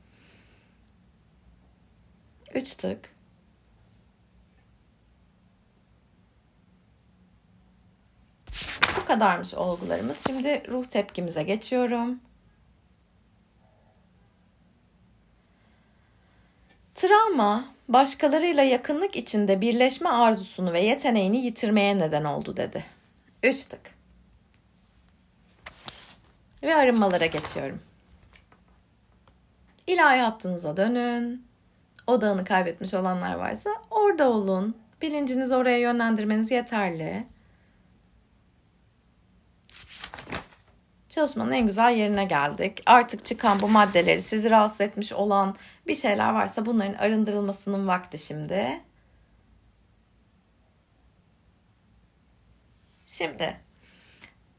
Üç 2.55 2.75
tık. 2.75 3.13
Bu 8.97 9.05
kadarmış 9.05 9.55
olgularımız. 9.55 10.25
Şimdi 10.27 10.63
ruh 10.69 10.85
tepkimize 10.85 11.43
geçiyorum. 11.43 12.21
Travma, 16.95 17.65
başkalarıyla 17.89 18.63
yakınlık 18.63 19.17
içinde 19.17 19.61
birleşme 19.61 20.11
arzusunu 20.11 20.73
ve 20.73 20.81
yeteneğini 20.81 21.45
yitirmeye 21.45 21.99
neden 21.99 22.25
oldu 22.25 22.57
dedi. 22.57 22.85
Üç 23.43 23.65
tık. 23.65 23.81
Ve 26.63 26.75
arınmalara 26.75 27.27
geçiyorum. 27.27 27.81
İlahi 29.87 30.21
hattınıza 30.21 30.77
dönün. 30.77 31.47
Odağını 32.07 32.45
kaybetmiş 32.45 32.95
olanlar 32.95 33.35
varsa 33.35 33.71
orada 33.91 34.31
olun. 34.31 34.77
Bilincinizi 35.03 35.55
oraya 35.57 35.79
yönlendirmeniz 35.79 36.51
yeterli. 36.51 37.27
Çalışmanın 41.15 41.53
en 41.53 41.67
güzel 41.67 41.97
yerine 41.97 42.25
geldik. 42.25 42.83
Artık 42.87 43.25
çıkan 43.25 43.61
bu 43.61 43.69
maddeleri 43.69 44.23
sizi 44.23 44.51
rahatsız 44.51 44.81
etmiş 44.81 45.13
olan 45.13 45.57
bir 45.87 45.95
şeyler 45.95 46.33
varsa 46.33 46.67
bunların 46.67 46.95
arındırılmasının 46.95 47.89
vakti 47.89 48.19
şimdi. 48.19 48.81
Şimdi 53.07 53.57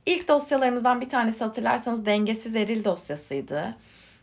ilk 0.06 0.28
dosyalarımızdan 0.28 1.02
bir 1.02 1.10
tanesi 1.10 1.44
hatırlarsanız 1.44 2.06
dengesiz 2.06 2.56
eril 2.56 2.84
dosyasıydı. 2.84 3.76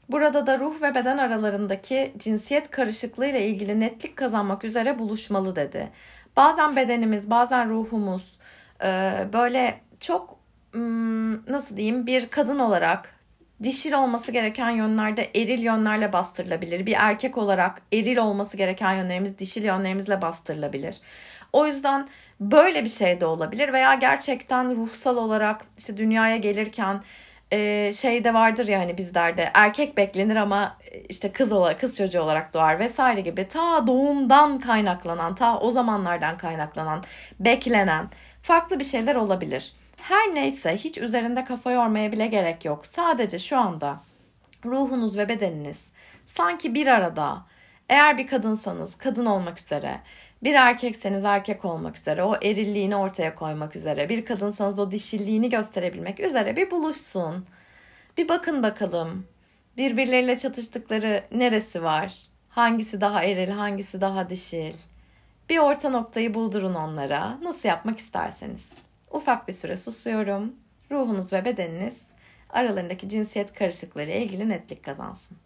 Burada 0.09 0.47
da 0.47 0.59
ruh 0.59 0.83
ve 0.83 0.95
beden 0.95 1.19
aralarındaki 1.19 2.15
cinsiyet 2.19 2.71
karışıklığı 2.71 3.27
ile 3.27 3.47
ilgili 3.47 3.81
netlik 3.81 4.17
kazanmak 4.17 4.65
üzere 4.65 4.99
buluşmalı 4.99 5.57
dedi. 5.57 5.89
Bazen 6.37 6.77
bedenimiz, 6.77 7.31
bazen 7.31 7.71
ruhumuz 7.71 8.39
böyle 9.33 9.81
çok 10.01 10.40
nasıl 11.49 11.77
diyeyim 11.77 12.07
bir 12.07 12.29
kadın 12.29 12.59
olarak 12.59 13.21
dişil 13.63 13.93
olması 13.93 14.33
gereken 14.33 14.71
yönlerde 14.71 15.31
eril 15.35 15.63
yönlerle 15.63 16.13
bastırılabilir. 16.13 16.87
Bir 16.87 16.97
erkek 16.99 17.39
olarak 17.39 17.83
eril 17.93 18.17
olması 18.17 18.57
gereken 18.57 18.95
yönlerimiz 18.95 19.39
dişil 19.39 19.65
yönlerimizle 19.65 20.23
bastırılabilir. 20.23 21.01
O 21.53 21.67
yüzden 21.67 22.09
böyle 22.41 22.85
bir 22.85 22.89
şey 22.89 23.21
de 23.21 23.27
olabilir 23.27 23.73
veya 23.73 23.95
gerçekten 23.95 24.77
ruhsal 24.77 25.17
olarak 25.17 25.65
işte 25.79 25.97
dünyaya 25.97 26.37
gelirken 26.37 27.03
e, 27.53 27.93
şey 27.93 28.25
de 28.25 28.35
vardır 28.35 28.69
ya 28.69 28.81
hani 28.81 28.99
bizlerde 28.99 29.51
erkek 29.55 29.97
beklenir 29.97 30.37
ama 30.37 30.79
işte 31.09 31.33
kız 31.33 31.53
olarak 31.53 31.81
kız 31.81 31.97
çocuğu 31.97 32.21
olarak 32.21 32.55
doğar 32.55 32.79
vesaire 32.79 33.21
gibi 33.21 33.49
ta 33.49 33.87
doğumdan 33.87 34.59
kaynaklanan 34.61 35.35
ta 35.35 35.59
o 35.59 35.71
zamanlardan 35.71 36.39
kaynaklanan 36.39 37.03
beklenen 37.41 38.11
farklı 38.43 38.79
bir 38.79 38.85
şeyler 38.85 39.15
olabilir. 39.15 39.73
Her 40.03 40.35
neyse 40.35 40.77
hiç 40.77 40.99
üzerinde 40.99 41.45
kafa 41.45 41.71
yormaya 41.71 42.13
bile 42.13 42.27
gerek 42.27 42.65
yok. 42.65 42.87
Sadece 42.87 43.39
şu 43.39 43.59
anda 43.59 44.01
ruhunuz 44.65 45.17
ve 45.17 45.29
bedeniniz 45.29 45.93
sanki 46.27 46.75
bir 46.75 46.87
arada. 46.87 47.47
Eğer 47.89 48.19
bir 48.19 48.27
kadınsanız 48.27 48.97
kadın 48.97 49.27
olmak 49.27 49.59
üzere, 49.59 50.01
bir 50.43 50.55
erkekseniz 50.55 51.25
erkek 51.25 51.65
olmak 51.65 51.97
üzere, 51.97 52.23
o 52.23 52.37
erilliğini 52.43 52.97
ortaya 52.97 53.35
koymak 53.35 53.77
üzere, 53.77 54.09
bir 54.09 54.25
kadınsanız 54.25 54.79
o 54.79 54.91
dişilliğini 54.91 55.51
gösterebilmek 55.51 56.21
üzere 56.21 56.57
bir 56.57 56.71
buluşsun. 56.71 57.47
Bir 58.19 58.29
bakın 58.29 58.63
bakalım 58.63 59.27
birbirleriyle 59.77 60.39
çatıştıkları 60.39 61.25
neresi 61.33 61.83
var? 61.83 62.15
Hangisi 62.49 63.01
daha 63.01 63.25
eril, 63.25 63.51
hangisi 63.51 64.01
daha 64.01 64.31
dişil? 64.31 64.75
Bir 65.51 65.59
orta 65.59 65.89
noktayı 65.89 66.35
buldurun 66.35 66.75
onlara. 66.75 67.39
Nasıl 67.43 67.69
yapmak 67.69 67.99
isterseniz. 67.99 68.90
Ufak 69.11 69.49
bir 69.49 69.53
süre 69.53 69.77
susuyorum. 69.77 70.55
Ruhunuz 70.91 71.33
ve 71.33 71.45
bedeniniz 71.45 72.15
aralarındaki 72.51 73.09
cinsiyet 73.09 73.53
karışıklığı 73.53 74.03
ile 74.03 74.23
ilgili 74.23 74.49
netlik 74.49 74.85
kazansın. 74.85 75.37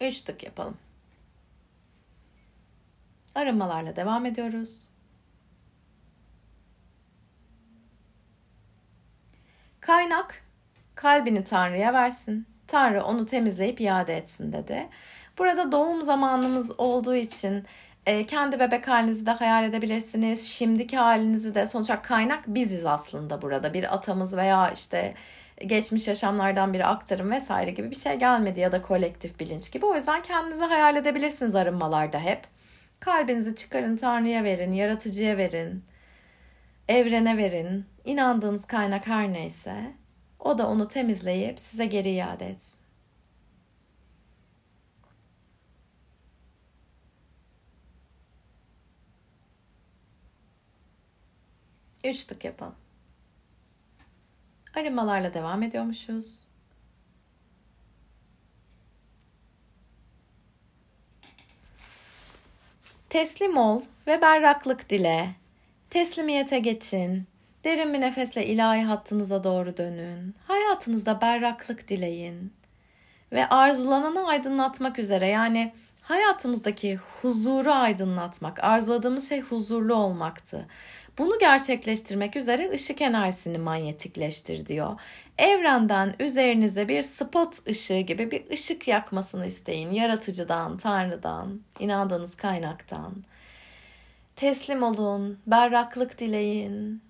Üç 0.00 0.22
tık 0.22 0.42
yapalım. 0.42 0.76
Aramalarla 3.34 3.96
devam 3.96 4.26
ediyoruz. 4.26 4.88
Kaynak 9.80 10.42
kalbini 10.94 11.44
Tanrı'ya 11.44 11.92
versin. 11.92 12.46
Tanrı 12.66 13.04
onu 13.04 13.26
temizleyip 13.26 13.80
iade 13.80 14.16
etsin 14.16 14.52
dedi. 14.52 14.88
Burada 15.38 15.72
doğum 15.72 16.02
zamanımız 16.02 16.80
olduğu 16.80 17.14
için 17.14 17.66
e, 18.06 18.24
kendi 18.24 18.60
bebek 18.60 18.88
halinizi 18.88 19.26
de 19.26 19.30
hayal 19.30 19.64
edebilirsiniz. 19.64 20.46
Şimdiki 20.48 20.96
halinizi 20.96 21.54
de 21.54 21.66
sonuçta 21.66 22.02
kaynak 22.02 22.46
biziz 22.46 22.86
aslında 22.86 23.42
burada. 23.42 23.74
Bir 23.74 23.94
atamız 23.94 24.36
veya 24.36 24.70
işte 24.70 25.14
geçmiş 25.66 26.08
yaşamlardan 26.08 26.72
biri 26.72 26.86
aktarım 26.86 27.30
vesaire 27.30 27.70
gibi 27.70 27.90
bir 27.90 27.96
şey 27.96 28.14
gelmedi 28.14 28.60
ya 28.60 28.72
da 28.72 28.82
kolektif 28.82 29.40
bilinç 29.40 29.72
gibi. 29.72 29.86
O 29.86 29.94
yüzden 29.94 30.22
kendinizi 30.22 30.64
hayal 30.64 30.96
edebilirsiniz 30.96 31.54
arınmalarda 31.56 32.18
hep. 32.18 32.53
Kalbinizi 33.04 33.54
çıkarın, 33.54 33.96
Tanrı'ya 33.96 34.44
verin, 34.44 34.72
yaratıcıya 34.72 35.36
verin, 35.36 35.84
evrene 36.88 37.36
verin. 37.36 37.86
İnandığınız 38.04 38.64
kaynak 38.64 39.06
her 39.06 39.32
neyse 39.32 39.94
o 40.38 40.58
da 40.58 40.68
onu 40.68 40.88
temizleyip 40.88 41.58
size 41.58 41.86
geri 41.86 42.10
iade 42.10 42.46
etsin. 42.50 42.80
Üç 52.04 52.26
tık 52.26 52.44
yapalım. 52.44 52.74
Aramalarla 54.76 55.34
devam 55.34 55.62
ediyormuşuz. 55.62 56.46
Teslim 63.14 63.56
ol 63.56 63.82
ve 64.06 64.22
berraklık 64.22 64.90
dile. 64.90 65.30
Teslimiyete 65.90 66.58
geçin. 66.58 67.26
Derin 67.64 67.94
bir 67.94 68.00
nefesle 68.00 68.46
ilahi 68.46 68.82
hattınıza 68.82 69.44
doğru 69.44 69.76
dönün. 69.76 70.34
Hayatınızda 70.46 71.20
berraklık 71.20 71.88
dileyin. 71.88 72.52
Ve 73.32 73.48
arzulananı 73.48 74.26
aydınlatmak 74.26 74.98
üzere 74.98 75.26
yani 75.26 75.72
hayatımızdaki 76.04 76.96
huzuru 77.22 77.72
aydınlatmak, 77.72 78.64
arzuladığımız 78.64 79.28
şey 79.28 79.40
huzurlu 79.40 79.94
olmaktı. 79.94 80.66
Bunu 81.18 81.38
gerçekleştirmek 81.38 82.36
üzere 82.36 82.70
ışık 82.70 83.02
enerjisini 83.02 83.58
manyetikleştir 83.58 84.66
diyor. 84.66 85.00
Evrenden 85.38 86.14
üzerinize 86.20 86.88
bir 86.88 87.02
spot 87.02 87.66
ışığı 87.68 88.00
gibi 88.00 88.30
bir 88.30 88.50
ışık 88.50 88.88
yakmasını 88.88 89.46
isteyin. 89.46 89.90
Yaratıcıdan, 89.90 90.76
Tanrı'dan, 90.76 91.60
inandığınız 91.78 92.34
kaynaktan. 92.34 93.24
Teslim 94.36 94.82
olun, 94.82 95.38
berraklık 95.46 96.18
dileyin. 96.18 97.02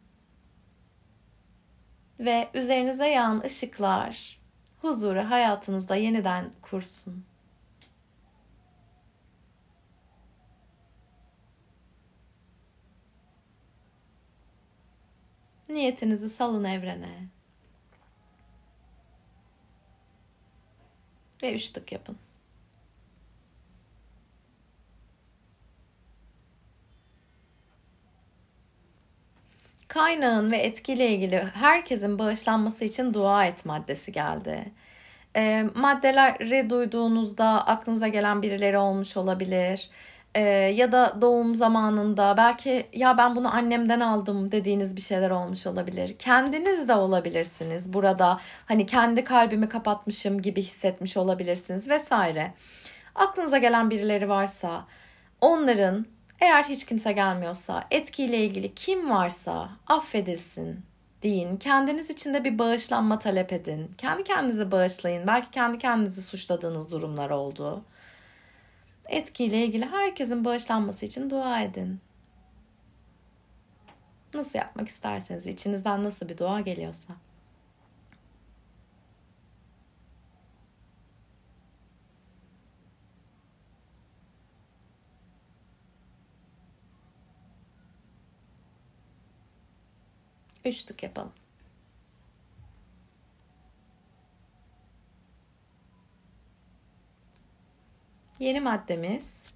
Ve 2.21 2.49
üzerinize 2.55 3.09
yağan 3.09 3.43
ışıklar 3.45 4.41
huzuru 4.81 5.31
hayatınızda 5.31 5.97
yeniden 5.97 6.53
kursun. 6.63 7.25
Niyetinizi 15.69 16.29
salın 16.29 16.65
evrene. 16.65 17.29
Ve 21.43 21.55
üç 21.55 21.71
tık 21.71 21.93
yapın. 21.93 22.17
Kaynağın 29.89 30.53
ve 30.53 30.57
etkiyle 30.57 31.09
ilgili 31.11 31.45
herkesin 31.55 32.19
bağışlanması 32.19 32.85
için 32.85 33.15
dua 33.15 33.47
et 33.47 33.65
maddesi 33.65 34.13
geldi. 34.13 34.73
E, 35.37 35.65
maddeleri 35.75 36.71
duyduğunuzda 36.71 37.67
aklınıza 37.67 38.09
gelen 38.09 38.43
birileri 38.43 38.79
olmuş 38.79 39.17
olabilir 39.17 39.91
e, 40.35 40.41
ya 40.75 40.93
da 40.93 41.19
doğum 41.21 41.55
zamanında 41.55 42.35
belki 42.37 42.87
ya 42.93 43.19
ben 43.19 43.37
bunu 43.37 43.55
annemden 43.55 44.01
aldım 44.01 44.53
dediğiniz 44.53 44.97
bir 44.97 45.01
şeyler 45.01 45.31
olmuş 45.31 45.67
olabilir. 45.67 46.17
Kendiniz 46.19 46.89
de 46.89 46.95
olabilirsiniz 46.95 47.93
burada 47.93 48.41
hani 48.67 48.87
kendi 48.87 49.25
kalbimi 49.25 49.69
kapatmışım 49.69 50.43
gibi 50.43 50.63
hissetmiş 50.63 51.17
olabilirsiniz 51.17 51.89
vesaire. 51.89 52.53
Aklınıza 53.15 53.59
gelen 53.59 53.91
birileri 53.91 54.29
varsa 54.29 54.85
onların 55.41 56.07
eğer 56.41 56.65
hiç 56.65 56.87
kimse 56.87 57.13
gelmiyorsa 57.13 57.85
etkiyle 57.91 58.39
ilgili 58.39 58.75
kim 58.75 59.11
varsa 59.11 59.69
affedilsin 59.87 60.81
deyin. 61.23 61.57
Kendiniz 61.57 62.11
için 62.11 62.35
de 62.35 62.45
bir 62.45 62.59
bağışlanma 62.59 63.19
talep 63.19 63.53
edin. 63.53 63.91
Kendi 63.99 64.25
kendinizi 64.25 64.71
bağışlayın. 64.71 65.27
Belki 65.27 65.51
kendi 65.51 65.79
kendinizi 65.79 66.23
suçladığınız 66.23 66.93
durumlar 66.93 67.31
oldu 67.31 67.85
etkiyle 69.09 69.65
ilgili 69.65 69.87
herkesin 69.87 70.45
bağışlanması 70.45 71.07
için 71.07 71.31
dua 71.31 71.61
edin. 71.61 72.01
Nasıl 74.35 74.59
yapmak 74.59 74.89
isterseniz, 74.89 75.47
içinizden 75.47 76.03
nasıl 76.05 76.29
bir 76.29 76.39
dua 76.39 76.61
geliyorsa. 76.61 77.15
Üç 90.65 90.85
tık 90.85 91.03
yapalım. 91.03 91.33
Yeni 98.45 98.61
maddemiz. 98.61 99.55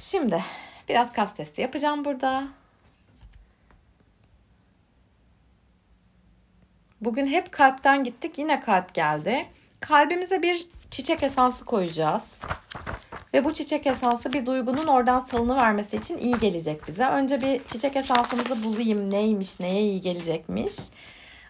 Şimdi 0.00 0.42
biraz 0.88 1.12
kas 1.12 1.34
testi 1.34 1.62
yapacağım 1.62 2.04
burada. 2.04 2.48
Bugün 7.00 7.26
hep 7.26 7.52
kalpten 7.52 8.04
gittik. 8.04 8.38
Yine 8.38 8.60
kalp 8.60 8.94
geldi. 8.94 9.46
Kalbimize 9.80 10.42
bir 10.42 10.66
çiçek 10.90 11.22
esansı 11.22 11.64
koyacağız. 11.64 12.44
Ve 13.34 13.44
bu 13.44 13.52
çiçek 13.52 13.86
esansı 13.86 14.32
bir 14.32 14.46
duygunun 14.46 14.86
oradan 14.86 15.18
salını 15.18 15.60
vermesi 15.60 15.96
için 15.96 16.18
iyi 16.18 16.38
gelecek 16.38 16.88
bize. 16.88 17.06
Önce 17.06 17.40
bir 17.40 17.64
çiçek 17.64 17.96
esansımızı 17.96 18.64
bulayım. 18.64 19.10
Neymiş, 19.10 19.60
neye 19.60 19.82
iyi 19.82 20.00
gelecekmiş. 20.00 20.74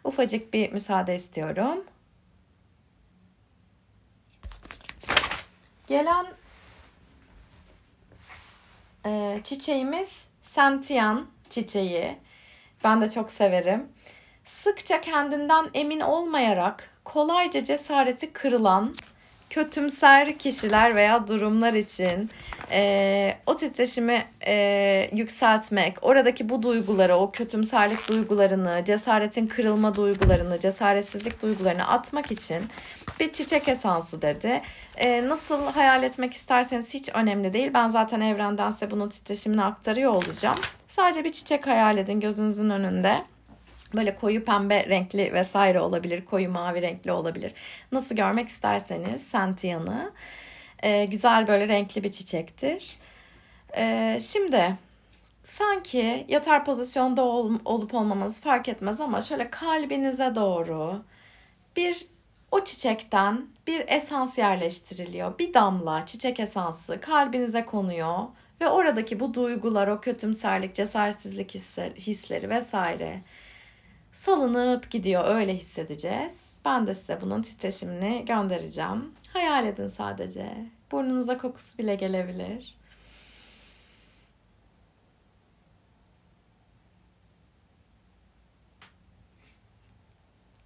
Ufacık 0.05 0.55
bir 0.55 0.73
müsaade 0.73 1.15
istiyorum. 1.15 1.85
Gelen 5.87 6.27
e, 9.07 9.41
çiçeğimiz 9.45 10.25
sentiyan 10.43 11.27
çiçeği. 11.51 12.19
Ben 12.85 13.03
de 13.03 13.11
çok 13.11 13.31
severim. 13.31 13.89
Sıkça 14.45 15.01
kendinden 15.01 15.71
emin 15.75 16.01
olmayarak 16.01 16.91
kolayca 17.05 17.63
cesareti 17.63 18.33
kırılan 18.33 18.95
kötümser 19.51 20.39
kişiler 20.39 20.97
veya 20.97 21.29
durumlar 21.29 21.75
için 21.75 22.31
e, 22.71 23.37
o 23.47 23.57
titreşimi 23.57 24.27
e, 24.47 25.11
yükseltmek, 25.13 25.99
oradaki 26.03 26.49
bu 26.49 26.63
duyguları, 26.63 27.17
o 27.17 27.31
kötümserlik 27.31 28.09
duygularını, 28.09 28.83
cesaretin 28.87 29.47
kırılma 29.47 29.95
duygularını, 29.95 30.61
cesaretsizlik 30.61 31.43
duygularını 31.43 31.89
atmak 31.89 32.31
için 32.33 32.65
bir 33.21 33.33
çiçek 33.33 33.69
esansı 33.69 34.23
dedi. 34.23 34.63
E, 34.97 35.29
nasıl 35.29 35.67
hayal 35.67 36.03
etmek 36.03 36.33
isterseniz 36.33 36.95
hiç 36.95 37.11
önemli 37.15 37.53
değil. 37.53 37.71
Ben 37.75 37.89
zaten 37.89 38.21
evrenden 38.21 38.71
size 38.71 38.91
bunun 38.91 39.09
titreşimini 39.09 39.65
aktarıyor 39.65 40.13
olacağım. 40.13 40.59
Sadece 40.89 41.25
bir 41.25 41.33
çiçek 41.33 41.67
hayal 41.67 41.99
edin 41.99 42.21
gözünüzün 42.21 42.71
önünde. 42.71 43.23
Böyle 43.95 44.15
koyu 44.15 44.45
pembe 44.45 44.87
renkli 44.89 45.33
vesaire 45.33 45.81
olabilir, 45.81 46.25
koyu 46.25 46.51
mavi 46.51 46.83
renkli 46.83 47.13
olabilir. 47.13 47.53
Nasıl 47.93 48.17
görmek 48.17 48.49
isterseniz 48.49 49.23
sentiyanı. 49.23 50.13
Ee, 50.83 51.05
güzel 51.05 51.47
böyle 51.47 51.69
renkli 51.69 52.05
bir 52.05 52.11
çiçektir. 52.11 52.97
Ee, 53.77 54.19
şimdi 54.21 54.77
sanki 55.43 56.25
yatar 56.29 56.65
pozisyonda 56.65 57.23
ol, 57.23 57.53
olup 57.65 57.95
olmamanız 57.95 58.41
fark 58.41 58.69
etmez 58.69 59.01
ama 59.01 59.23
şöyle 59.23 59.51
kalbinize 59.51 60.35
doğru 60.35 61.03
bir 61.77 62.07
o 62.55 62.65
çiçekten 62.65 63.47
bir 63.67 63.85
esans 63.89 64.39
yerleştiriliyor. 64.39 65.39
Bir 65.39 65.55
damla 65.55 66.07
çiçek 66.07 66.41
esansı 66.41 67.01
kalbinize 67.01 67.65
konuyor 67.65 68.19
ve 68.61 68.69
oradaki 68.69 69.21
bu 69.21 69.35
duygular, 69.35 69.89
o 69.89 70.01
kötümserlik, 70.01 70.75
cesarsizlik 70.75 71.55
hisleri 71.99 72.51
vesaire 72.51 73.23
salınıp 74.13 74.91
gidiyor 74.91 75.25
öyle 75.35 75.55
hissedeceğiz. 75.55 76.59
Ben 76.65 76.87
de 76.87 76.95
size 76.95 77.21
bunun 77.21 77.43
titreşimini 77.43 78.25
göndereceğim. 78.25 79.15
Hayal 79.33 79.67
edin 79.67 79.89
sadece. 79.89 80.55
Burnunuza 80.93 81.39
kokusu 81.39 81.79
bile 81.79 81.95
gelebilir. 81.95 82.75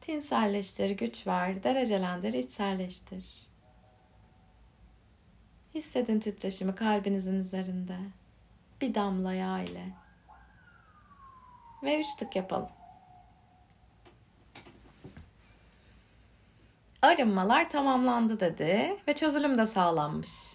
Tinselleştir, 0.09 0.90
güç 0.90 1.27
ver, 1.27 1.62
derecelendir, 1.62 2.33
içselleştir. 2.33 3.27
Hissedin 5.75 6.21
titreşimi 6.21 6.75
kalbinizin 6.75 7.40
üzerinde. 7.40 7.97
Bir 8.81 8.94
damla 8.94 9.33
yağ 9.33 9.59
ile. 9.62 9.88
Ve 11.83 12.01
üç 12.01 12.07
tık 12.18 12.37
yapalım. 12.37 12.68
Arınmalar 17.03 17.71
tamamlandı 17.71 18.40
dedi 18.40 18.97
ve 19.09 19.14
çözülüm 19.14 19.59
de 19.59 19.66
sağlanmış. 19.66 20.55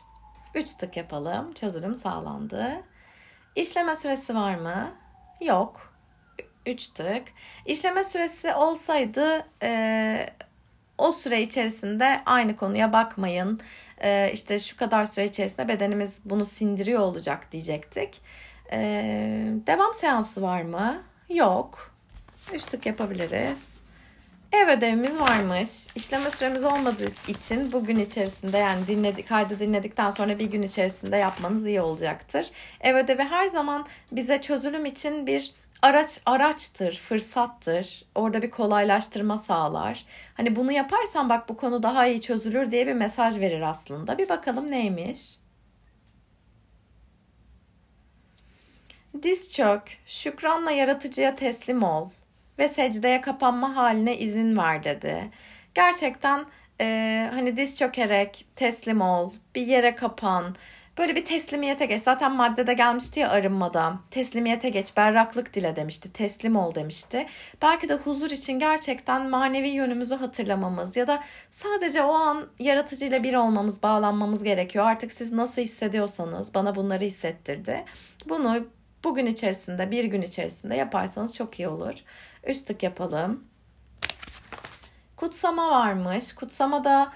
3 0.56 0.74
tık 0.74 0.98
yapalım. 0.98 1.54
Çözülüm 1.54 1.96
sağlandı. 1.96 2.84
İşleme 3.56 3.96
süresi 3.96 4.36
var 4.36 4.56
mı? 4.56 4.96
Yok. 5.42 5.93
3 6.66 6.88
tık. 6.88 7.24
İşleme 7.66 8.04
süresi 8.04 8.54
olsaydı 8.54 9.46
e, 9.64 10.30
o 10.98 11.12
süre 11.12 11.42
içerisinde 11.42 12.22
aynı 12.26 12.56
konuya 12.56 12.94
bakmayın. 12.94 13.60
E, 14.04 14.32
işte 14.34 14.60
şu 14.60 14.78
kadar 14.78 15.06
süre 15.06 15.26
içerisinde 15.26 15.68
bedenimiz 15.68 16.22
bunu 16.26 16.46
sindiriyor 16.46 17.02
olacak 17.02 17.52
diyecektik. 17.52 18.22
E, 18.72 18.80
devam 19.68 19.94
seansı 19.94 20.42
var 20.42 20.62
mı? 20.62 21.04
Yok. 21.30 21.94
3 22.54 22.66
tık 22.66 22.86
yapabiliriz. 22.86 23.84
Ev 24.52 24.68
ödevimiz 24.68 25.20
varmış. 25.20 25.88
İşleme 25.96 26.30
süremiz 26.30 26.64
olmadığı 26.64 27.10
için 27.28 27.72
bugün 27.72 28.00
içerisinde 28.00 28.58
yani 28.58 28.88
dinledik, 28.88 29.28
kaydı 29.28 29.60
dinledikten 29.60 30.10
sonra 30.10 30.40
bir 30.40 30.46
gün 30.46 30.62
içerisinde 30.62 31.18
yapmanız 31.18 31.66
iyi 31.68 31.82
olacaktır. 31.82 32.48
Ev 32.82 32.96
ödevi 32.96 33.24
her 33.24 33.46
zaman 33.46 33.86
bize 34.12 34.42
çözülüm 34.42 34.86
için 34.86 35.28
bir 35.28 35.54
araç 35.84 36.20
araçtır, 36.26 36.96
fırsattır. 36.96 38.06
Orada 38.16 38.42
bir 38.42 38.52
kolaylaştırma 38.52 39.38
sağlar. 39.38 40.06
Hani 40.34 40.56
bunu 40.56 40.72
yaparsan 40.72 41.30
bak 41.30 41.50
bu 41.50 41.58
konu 41.58 41.84
daha 41.84 42.08
iyi 42.08 42.22
çözülür 42.22 42.72
diye 42.72 42.88
bir 42.88 42.94
mesaj 42.94 43.40
verir 43.40 43.62
aslında. 43.62 44.18
Bir 44.18 44.30
bakalım 44.30 44.72
neymiş? 44.72 45.36
Diz 49.24 49.54
çök, 49.54 49.98
şükranla 50.06 50.72
yaratıcıya 50.72 51.36
teslim 51.36 51.84
ol 51.84 52.10
ve 52.60 52.70
secdeye 52.70 53.22
kapanma 53.22 53.76
haline 53.76 54.18
izin 54.18 54.58
ver 54.58 54.84
dedi. 54.84 55.30
Gerçekten 55.76 56.46
e, 56.82 57.30
hani 57.34 57.58
diz 57.58 57.80
çökerek 57.80 58.46
teslim 58.56 59.02
ol, 59.02 59.32
bir 59.56 59.68
yere 59.68 59.96
kapan, 59.96 60.56
böyle 60.98 61.16
bir 61.16 61.26
teslimiyete 61.26 61.86
geç. 61.86 62.02
Zaten 62.02 62.32
maddede 62.32 62.74
gelmişti 62.74 63.20
ya 63.20 63.30
arınmada. 63.30 63.94
Teslimiyete 64.12 64.70
geç, 64.70 64.98
berraklık 64.98 65.54
dile 65.54 65.76
demişti, 65.76 66.14
teslim 66.14 66.56
ol 66.56 66.76
demişti. 66.76 67.26
Belki 67.62 67.90
de 67.90 67.94
huzur 67.94 68.32
için 68.32 68.60
gerçekten 68.60 69.30
manevi 69.30 69.70
yönümüzü 69.70 70.16
hatırlamamız 70.16 70.98
ya 70.98 71.08
da 71.08 71.24
sadece 71.52 72.04
o 72.04 72.14
an 72.14 72.48
yaratıcıyla 72.60 73.24
bir 73.24 73.34
olmamız, 73.34 73.84
bağlanmamız 73.84 74.44
gerekiyor. 74.44 74.86
Artık 74.86 75.12
siz 75.12 75.32
nasıl 75.32 75.62
hissediyorsanız 75.62 76.54
bana 76.54 76.76
bunları 76.76 77.04
hissettirdi. 77.04 77.86
Bunu 78.30 78.68
bugün 79.04 79.26
içerisinde, 79.26 79.92
bir 79.92 80.04
gün 80.04 80.22
içerisinde 80.22 80.76
yaparsanız 80.76 81.38
çok 81.38 81.60
iyi 81.60 81.68
olur. 81.68 81.94
Üç 82.44 82.62
tık 82.62 82.84
yapalım. 82.84 83.44
Kutsama 85.18 85.72
varmış. 85.72 86.36
Kutsama 86.36 86.84
da 86.84 87.14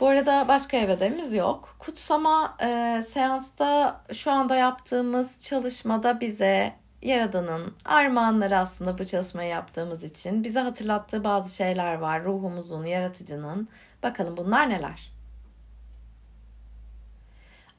bu 0.00 0.08
arada 0.08 0.48
başka 0.48 0.76
ev 0.76 1.34
yok. 1.34 1.76
Kutsama 1.78 2.56
e, 2.62 3.00
seansta 3.02 4.00
şu 4.12 4.32
anda 4.32 4.56
yaptığımız 4.56 5.44
çalışmada 5.48 6.20
bize 6.20 6.72
Yaradan'ın 7.02 7.74
armağanları 7.84 8.58
aslında 8.58 8.98
bu 8.98 9.04
çalışmayı 9.04 9.50
yaptığımız 9.50 10.04
için 10.04 10.44
bize 10.44 10.60
hatırlattığı 10.60 11.24
bazı 11.24 11.56
şeyler 11.56 11.94
var. 11.94 12.24
Ruhumuzun, 12.24 12.84
yaratıcının. 12.84 13.68
Bakalım 14.02 14.36
bunlar 14.36 14.70
neler? 14.70 15.12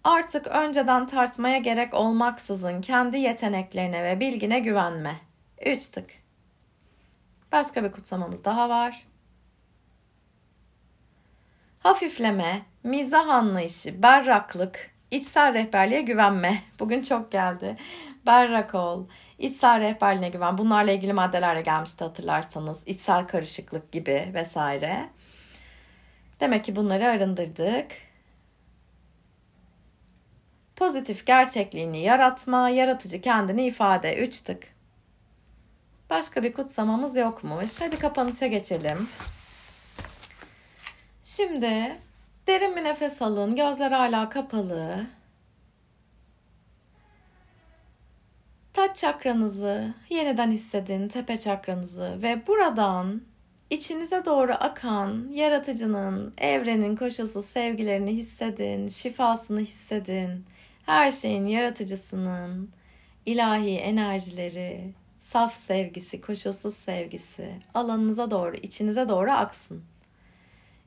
Artık 0.03 0.47
önceden 0.47 1.07
tartmaya 1.07 1.57
gerek 1.57 1.93
olmaksızın 1.93 2.82
kendi 2.82 3.17
yeteneklerine 3.17 4.03
ve 4.03 4.19
bilgine 4.19 4.59
güvenme. 4.59 5.15
Üç 5.65 5.89
tık. 5.89 6.09
Başka 7.51 7.84
bir 7.84 7.91
kutsamamız 7.91 8.45
daha 8.45 8.69
var. 8.69 9.11
Hafifleme, 11.84 12.62
mizah 12.84 13.28
anlayışı, 13.28 14.04
berraklık, 14.04 14.92
içsel 15.12 15.54
rehberliğe 15.54 16.02
güvenme. 16.02 16.64
Bugün 16.80 17.02
çok 17.02 17.32
geldi. 17.32 17.78
Berrak 18.26 18.76
ol, 18.76 19.08
içsel 19.40 19.80
rehberliğine 19.80 20.30
güven. 20.30 20.58
Bunlarla 20.58 20.92
ilgili 20.92 21.14
maddelerle 21.14 21.62
gelmişti 21.62 22.04
hatırlarsanız. 22.04 22.88
İçsel 22.88 23.28
karışıklık 23.28 23.92
gibi 23.92 24.32
vesaire. 24.34 25.10
Demek 26.40 26.66
ki 26.66 26.76
bunları 26.76 27.08
arındırdık. 27.08 27.92
Pozitif 30.76 31.26
gerçekliğini 31.26 32.04
yaratma, 32.04 32.70
yaratıcı 32.70 33.22
kendini 33.22 33.66
ifade. 33.66 34.16
Üç 34.16 34.42
tık. 34.42 34.68
Başka 36.10 36.44
bir 36.44 36.54
kutsamamız 36.54 37.16
yokmuş. 37.16 37.82
Hadi 37.82 38.00
kapanışa 38.00 38.48
geçelim. 38.48 39.10
Şimdi 41.24 41.99
derin 42.47 42.76
bir 42.76 42.84
nefes 42.84 43.22
alın. 43.22 43.55
Gözler 43.55 43.91
hala 43.91 44.30
kapalı. 44.30 45.07
Taç 48.74 48.97
çakranızı 48.97 49.93
yeniden 50.09 50.51
hissedin, 50.51 51.07
tepe 51.07 51.38
çakranızı 51.38 52.22
ve 52.22 52.47
buradan 52.47 53.22
içinize 53.69 54.26
doğru 54.26 54.53
akan 54.53 55.28
yaratıcının, 55.32 56.34
evrenin 56.38 56.95
koşulsuz 56.95 57.45
sevgilerini 57.45 58.11
hissedin, 58.11 58.88
şifasını 58.88 59.59
hissedin. 59.59 60.45
Her 60.86 61.11
şeyin 61.11 61.47
yaratıcısının 61.47 62.69
ilahi 63.26 63.78
enerjileri, 63.78 64.93
saf 65.19 65.53
sevgisi, 65.53 66.22
koşulsuz 66.22 66.74
sevgisi 66.74 67.55
alanınıza 67.74 68.32
doğru, 68.32 68.55
içinize 68.55 69.09
doğru 69.09 69.32
aksın. 69.32 69.84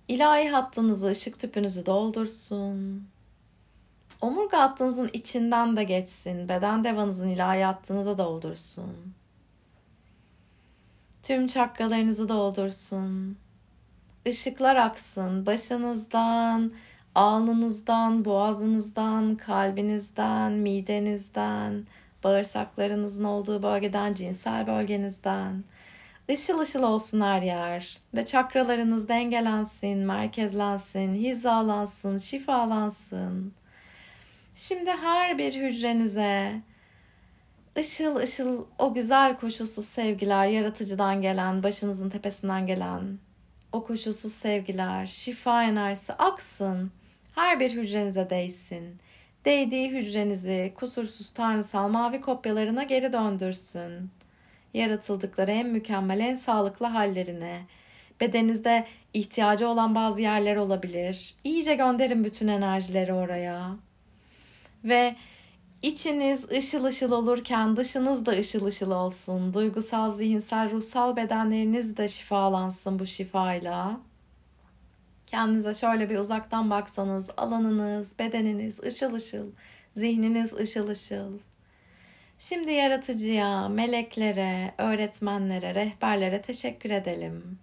İlahi 0.09 0.49
hattınızı, 0.49 1.07
ışık 1.07 1.39
tüpünüzü 1.39 1.87
doldursun. 1.87 3.09
Omurga 4.21 4.61
hattınızın 4.61 5.11
içinden 5.13 5.77
de 5.77 5.85
geçsin. 5.85 6.49
Beden 6.49 6.85
devanızın 6.85 7.29
ilahi 7.29 7.65
hattını 7.65 8.07
da 8.07 8.19
doldursun. 8.19 9.15
Tüm 11.23 11.47
çakralarınızı 11.47 12.29
doldursun. 12.29 13.39
Işıklar 14.25 14.77
aksın 14.77 15.47
başınızdan, 15.47 16.73
alnınızdan, 17.15 18.25
boğazınızdan, 18.25 19.37
kalbinizden, 19.37 20.53
midenizden, 20.53 21.85
bağırsaklarınızın 22.25 23.25
olduğu 23.25 23.63
bölgeden, 23.63 24.15
cinsel 24.15 24.67
bölgenizden, 24.67 25.65
Işıl 26.29 26.59
ışıl 26.59 26.83
olsun 26.83 27.21
her 27.21 27.43
yer 27.43 27.99
ve 28.15 28.25
çakralarınız 28.25 29.09
dengelensin, 29.09 29.99
merkezlensin, 29.99 31.15
hizalansın, 31.15 32.19
şifalansın. 32.19 33.53
Şimdi 34.55 34.91
her 34.91 35.39
bir 35.39 35.55
hücrenize 35.55 36.61
ışıl 37.79 38.17
ışıl 38.17 38.65
o 38.79 38.95
güzel 38.95 39.37
koşulsuz 39.37 39.85
sevgiler, 39.85 40.47
yaratıcıdan 40.47 41.23
gelen, 41.23 41.63
başınızın 41.63 42.11
tepesinden 42.11 42.67
gelen 42.67 43.19
o 43.73 43.85
koşulsuz 43.85 44.33
sevgiler, 44.33 45.07
şifa 45.07 45.65
enerjisi 45.65 46.13
aksın. 46.13 46.93
Her 47.35 47.61
bir 47.61 47.73
hücrenize 47.77 48.31
değsin. 48.31 48.97
Değdiği 49.45 49.91
hücrenizi 49.91 50.73
kusursuz 50.77 51.31
tanrısal 51.31 51.89
mavi 51.89 52.21
kopyalarına 52.21 52.83
geri 52.83 53.13
döndürsün.'' 53.13 54.24
Yaratıldıkları 54.75 55.51
en 55.51 55.67
mükemmel, 55.67 56.21
en 56.21 56.37
sağlıklı 56.37 56.87
hallerine, 56.87 57.67
bedeninizde 58.21 58.87
ihtiyacı 59.15 59.69
olan 59.69 59.95
bazı 59.95 60.23
yerler 60.23 60.57
olabilir. 60.57 61.35
İyice 61.45 61.75
gönderin 61.75 62.25
bütün 62.25 62.49
enerjileri 62.49 63.13
oraya. 63.13 63.77
Ve 64.85 65.17
içiniz 65.83 66.51
ışıl 66.51 66.85
ışıl 66.85 67.13
olurken 67.13 67.77
dışınız 67.77 68.27
da 68.27 68.31
ışıl 68.31 68.67
ışıl 68.67 68.91
olsun. 68.91 69.55
Duygusal, 69.55 70.11
zihinsel, 70.11 70.71
ruhsal 70.71 71.17
bedenleriniz 71.17 71.97
de 71.97 72.09
şifalansın 72.09 72.99
bu 72.99 73.07
şifayla. 73.07 74.01
Kendinize 75.27 75.75
şöyle 75.75 76.11
bir 76.11 76.19
uzaktan 76.19 76.71
baksanız 76.71 77.31
alanınız, 77.37 78.19
bedeniniz 78.19 78.83
ışıl 78.83 79.15
ışıl, 79.15 79.47
zihniniz 79.95 80.55
ışıl 80.55 80.89
ışıl. 80.89 81.39
Şimdi 82.49 82.73
yaratıcıya, 82.73 83.69
meleklere, 83.69 84.75
öğretmenlere, 84.79 85.75
rehberlere 85.75 86.43
teşekkür 86.43 86.91
edelim. 86.91 87.59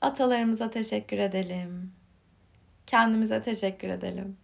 Atalarımıza 0.00 0.70
teşekkür 0.70 1.18
edelim. 1.18 1.92
Kendimize 2.86 3.42
teşekkür 3.42 3.88
edelim. 3.88 4.36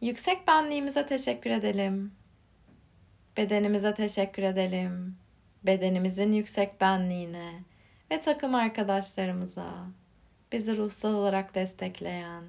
Yüksek 0.00 0.46
benliğimize 0.48 1.06
teşekkür 1.06 1.50
edelim. 1.50 2.12
Bedenimize 3.36 3.94
teşekkür 3.94 4.42
edelim. 4.42 5.16
Bedenimizin 5.62 6.32
yüksek 6.32 6.80
benliğine 6.80 7.52
ve 8.10 8.20
takım 8.20 8.54
arkadaşlarımıza 8.54 9.86
bizi 10.52 10.76
ruhsal 10.76 11.14
olarak 11.14 11.54
destekleyen, 11.54 12.44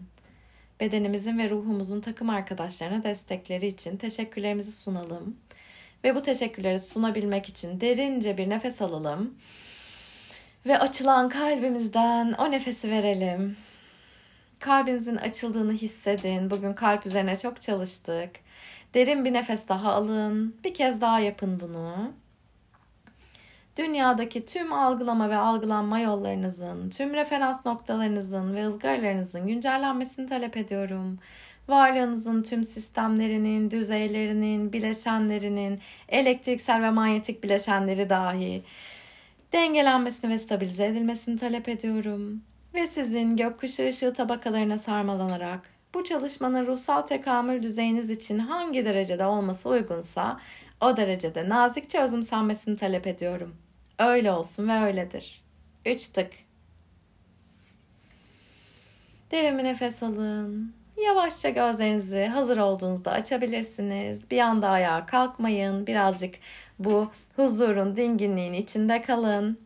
bedenimizin 0.81 1.37
ve 1.37 1.49
ruhumuzun 1.49 2.01
takım 2.01 2.29
arkadaşlarına 2.29 3.03
destekleri 3.03 3.67
için 3.67 3.97
teşekkürlerimizi 3.97 4.71
sunalım. 4.71 5.37
Ve 6.03 6.15
bu 6.15 6.21
teşekkürleri 6.21 6.79
sunabilmek 6.79 7.49
için 7.49 7.81
derince 7.81 8.37
bir 8.37 8.49
nefes 8.49 8.81
alalım. 8.81 9.35
Ve 10.65 10.79
açılan 10.79 11.29
kalbimizden 11.29 12.31
o 12.31 12.51
nefesi 12.51 12.91
verelim. 12.91 13.57
Kalbinizin 14.59 15.15
açıldığını 15.15 15.73
hissedin. 15.73 16.49
Bugün 16.49 16.73
kalp 16.73 17.05
üzerine 17.05 17.35
çok 17.35 17.61
çalıştık. 17.61 18.29
Derin 18.93 19.25
bir 19.25 19.33
nefes 19.33 19.67
daha 19.67 19.93
alın. 19.93 20.55
Bir 20.63 20.73
kez 20.73 21.01
daha 21.01 21.19
yapın 21.19 21.59
bunu 21.59 22.13
dünyadaki 23.77 24.45
tüm 24.45 24.73
algılama 24.73 25.29
ve 25.29 25.35
algılanma 25.35 25.99
yollarınızın, 25.99 26.89
tüm 26.89 27.13
referans 27.13 27.65
noktalarınızın 27.65 28.55
ve 28.55 28.67
ızgaralarınızın 28.67 29.47
güncellenmesini 29.47 30.25
talep 30.25 30.57
ediyorum. 30.57 31.19
Varlığınızın 31.67 32.43
tüm 32.43 32.63
sistemlerinin, 32.63 33.71
düzeylerinin, 33.71 34.73
bileşenlerinin, 34.73 35.79
elektriksel 36.09 36.81
ve 36.81 36.89
manyetik 36.89 37.43
bileşenleri 37.43 38.09
dahi 38.09 38.63
dengelenmesini 39.53 40.31
ve 40.31 40.37
stabilize 40.37 40.85
edilmesini 40.85 41.37
talep 41.37 41.69
ediyorum. 41.69 42.41
Ve 42.73 42.87
sizin 42.87 43.37
gökkuşağı 43.37 43.87
ışığı 43.89 44.13
tabakalarına 44.13 44.77
sarmalanarak 44.77 45.59
bu 45.93 46.03
çalışmanın 46.03 46.65
ruhsal 46.65 47.01
tekamül 47.01 47.63
düzeyiniz 47.63 48.09
için 48.11 48.39
hangi 48.39 48.85
derecede 48.85 49.25
olması 49.25 49.69
uygunsa 49.69 50.39
O 50.81 50.97
derecede 50.97 51.49
nazikçe 51.49 51.99
özümsenmesini 51.99 52.75
talep 52.75 53.07
ediyorum. 53.07 53.55
Öyle 53.99 54.31
olsun 54.31 54.69
ve 54.69 54.83
öyledir. 54.83 55.41
Üç 55.85 56.07
tık. 56.07 56.31
Derin 59.31 59.57
bir 59.57 59.63
nefes 59.63 60.03
alın. 60.03 60.73
Yavaşça 61.05 61.49
gözlerinizi 61.49 62.25
hazır 62.25 62.57
olduğunuzda 62.57 63.11
açabilirsiniz. 63.11 64.31
Bir 64.31 64.39
anda 64.39 64.69
ayağa 64.69 65.05
kalkmayın. 65.05 65.87
Birazcık 65.87 66.35
bu 66.79 67.11
huzurun, 67.35 67.95
dinginliğin 67.95 68.53
içinde 68.53 69.01
kalın. 69.01 69.59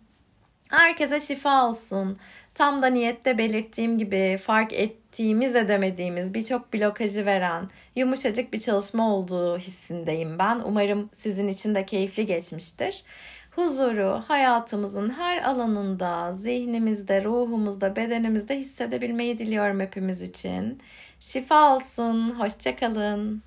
Herkese 0.69 1.19
şifa 1.19 1.69
olsun. 1.69 2.17
Tam 2.53 2.81
da 2.81 2.87
niyette 2.87 3.37
belirttiğim 3.37 3.97
gibi 3.97 4.37
fark 4.43 4.73
ettiğimiz 5.15 5.55
edemediğimiz 5.55 6.33
birçok 6.33 6.73
blokajı 6.73 7.25
veren 7.25 7.69
yumuşacık 7.95 8.53
bir 8.53 8.59
çalışma 8.59 9.15
olduğu 9.15 9.57
hissindeyim 9.57 10.39
ben. 10.39 10.61
Umarım 10.65 11.09
sizin 11.13 11.47
için 11.47 11.75
de 11.75 11.85
keyifli 11.85 12.25
geçmiştir. 12.25 13.03
Huzuru 13.51 14.23
hayatımızın 14.27 15.09
her 15.09 15.43
alanında, 15.43 16.31
zihnimizde, 16.33 17.23
ruhumuzda, 17.23 17.95
bedenimizde 17.95 18.57
hissedebilmeyi 18.57 19.39
diliyorum 19.39 19.79
hepimiz 19.79 20.21
için. 20.21 20.79
Şifa 21.19 21.75
olsun, 21.75 22.39
hoşçakalın. 22.39 23.43